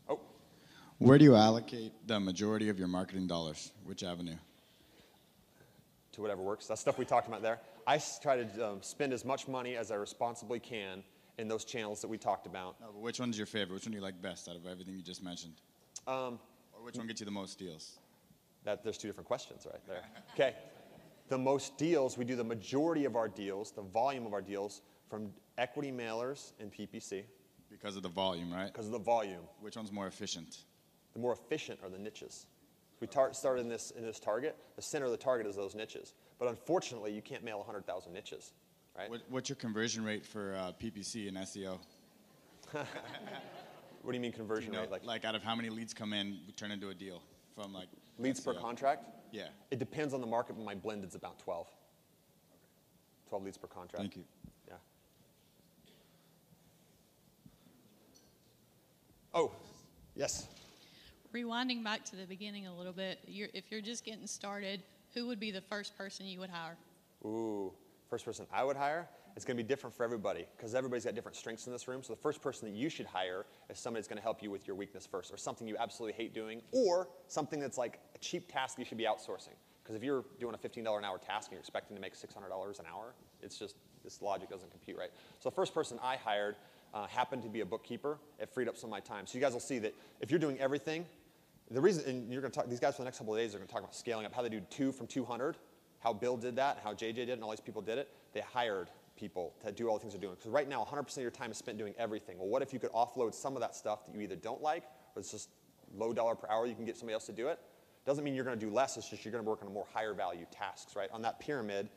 [0.10, 0.20] Oh,
[1.04, 3.72] Where do you allocate the majority of your marketing dollars?
[3.84, 4.38] Which avenue?
[6.14, 6.68] to whatever works.
[6.68, 7.60] That's stuff we talked about there.
[7.88, 11.04] I try to um, spend as much money as I responsibly can
[11.40, 12.80] in those channels that we talked about.
[12.80, 13.74] No, but which one's your favorite?
[13.74, 15.56] Which one do you like best out of everything you just mentioned?
[16.08, 16.40] Um,
[16.72, 17.98] Or which one gets you the most deals?
[18.64, 20.04] that there's two different questions right there.
[20.36, 20.56] Okay.
[21.30, 24.82] The most deals, we do the majority of our deals, the volume of our deals
[25.10, 27.24] from equity mailers and PPC
[27.72, 28.72] Because of the volume, right?
[28.72, 29.42] because of the volume.
[29.62, 30.60] Which one's more efficient?
[31.14, 32.48] The more efficient are the niches.
[33.00, 34.56] We tar- started in this, in this target.
[34.76, 36.14] The center of the target is those niches.
[36.40, 38.54] But unfortunately, you can't mail 100,000 niches,
[38.98, 39.10] right?
[39.10, 41.80] What, what's your conversion rate for uh, PPC and SEO?
[44.04, 44.92] What do you mean conversion You know, rate?
[44.92, 47.22] Like, like out of how many leads come in, we turn into a deal
[47.56, 47.88] from like
[48.20, 49.06] leads per contract?
[49.32, 49.48] Yeah.
[49.72, 51.68] It depends on the market, but my blended's about 12.
[53.30, 53.98] 12 leads per contract.
[53.98, 54.24] Thank you.
[54.68, 54.74] Yeah.
[59.34, 59.52] Oh,
[60.16, 60.48] yes.
[61.34, 64.84] Rewinding back to the beginning a little bit, you're, if you're just getting started,
[65.16, 66.78] who would be the first person you would hire?
[67.26, 67.74] Ooh,
[68.08, 69.08] first person I would hire.
[69.36, 72.04] It's going to be different for everybody because everybody's got different strengths in this room.
[72.04, 74.52] So the first person that you should hire is somebody that's going to help you
[74.52, 78.20] with your weakness first, or something you absolutely hate doing, or something that's like a
[78.20, 79.56] cheap task you should be outsourcing.
[79.82, 82.80] Because if you're doing a $15 an hour task and you're expecting to make $600
[82.80, 85.10] an hour, it's just this logic doesn't compute right.
[85.40, 86.56] So the first person I hired
[86.94, 88.20] uh, happened to be a bookkeeper.
[88.40, 89.26] It freed up some of my time.
[89.26, 91.06] So you guys will see that if you're doing everything,
[91.72, 93.54] the reason, and you're going to talk, these guys for the next couple of days
[93.56, 95.58] are going to talk about scaling up, how they do two from 200,
[96.00, 98.10] how Bill did that, how JJ did, it, and all these people did it.
[98.34, 100.36] They hired people to do all the things they're doing.
[100.36, 102.38] Because right now, 100% of your time is spent doing everything.
[102.38, 104.84] Well, what if you could offload some of that stuff that you either don't like,
[105.16, 105.50] or it's just
[105.96, 107.60] low dollar per hour, you can get somebody else to do it?
[108.06, 109.86] Doesn't mean you're going to do less, it's just you're going to work on more
[109.94, 111.10] higher value tasks, right?
[111.14, 111.90] On that pyramid,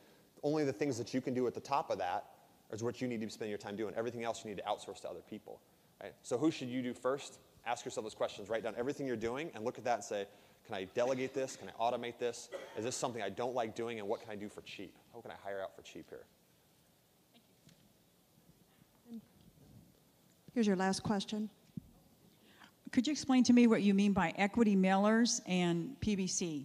[0.43, 2.25] only the things that you can do at the top of that
[2.71, 3.93] is what you need to spend your time doing.
[3.97, 5.59] Everything else you need to outsource to other people,
[6.01, 6.13] right?
[6.21, 7.39] So who should you do first?
[7.67, 8.49] Ask yourself those questions.
[8.49, 10.25] Write down everything you're doing and look at that and say,
[10.65, 11.57] can I delegate this?
[11.57, 12.49] Can I automate this?
[12.77, 13.99] Is this something I don't like doing?
[13.99, 14.95] And what can I do for cheap?
[15.13, 16.25] How can I hire out for cheap here?
[20.53, 21.49] Here's your last question.
[22.91, 26.63] Could you explain to me what you mean by equity mailers and PPC?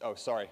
[0.00, 0.48] Oh, sorry.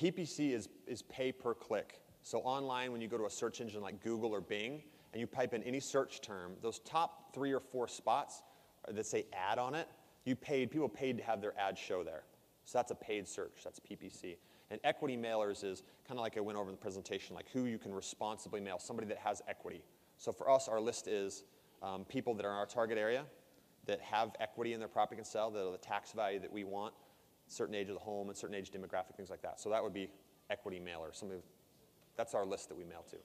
[0.00, 2.00] PPC is, is pay per click.
[2.22, 4.82] So online, when you go to a search engine like Google or Bing,
[5.12, 8.42] and you type in any search term, those top three or four spots
[8.88, 9.88] that say ad on it,
[10.24, 12.22] you paid, people paid to have their ad show there.
[12.64, 14.36] So that's a paid search, that's PPC.
[14.70, 17.64] And equity mailers is kind of like I went over in the presentation, like who
[17.66, 19.82] you can responsibly mail, somebody that has equity.
[20.16, 21.44] So for us, our list is
[21.82, 23.24] um, people that are in our target area,
[23.86, 26.64] that have equity in their property can sell, that are the tax value that we
[26.64, 26.94] want,
[27.48, 29.60] certain age of the home and certain age demographic, things like that.
[29.60, 30.08] So that would be
[30.48, 31.10] equity mailer.
[31.12, 31.40] Somebody,
[32.16, 33.16] that's our list that we mail to.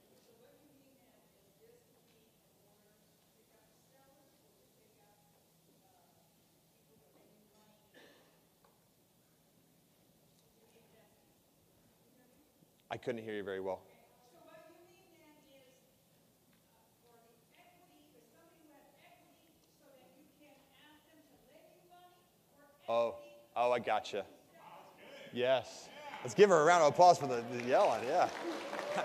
[12.98, 13.80] I couldn't hear you very well.
[22.90, 23.14] Oh,
[23.56, 24.26] oh, I gotcha.
[25.32, 25.90] Yes.
[26.24, 28.04] Let's give her a round of applause for the, the yelling.
[28.08, 28.30] Yeah.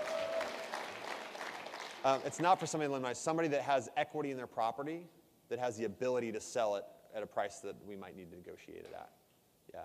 [2.03, 3.13] um, it's not for somebody to.
[3.13, 5.05] Somebody that has equity in their property,
[5.49, 6.83] that has the ability to sell it
[7.15, 9.11] at a price that we might need to negotiate it at.
[9.71, 9.81] Yeah.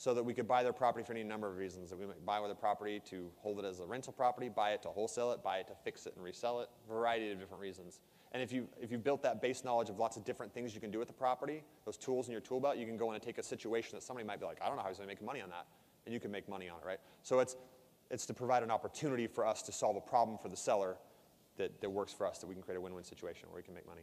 [0.00, 1.90] So that we could buy their property for any number of reasons.
[1.90, 4.80] That we might buy their property to hold it as a rental property, buy it
[4.84, 8.00] to wholesale it, buy it to fix it and resell it, variety of different reasons.
[8.32, 10.80] And if you if you've built that base knowledge of lots of different things you
[10.80, 13.14] can do with the property, those tools in your tool belt, you can go in
[13.14, 15.06] and take a situation that somebody might be like, I don't know how he's going
[15.10, 15.66] to make money on that,
[16.06, 17.00] and you can make money on it, right?
[17.22, 17.56] So it's
[18.10, 20.96] it's to provide an opportunity for us to solve a problem for the seller
[21.58, 23.74] that, that works for us, that we can create a win-win situation where we can
[23.74, 24.02] make money.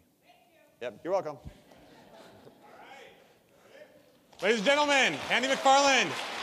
[0.79, 1.37] Yep, you're welcome.
[4.39, 6.36] Ladies and gentlemen, Andy McFarland.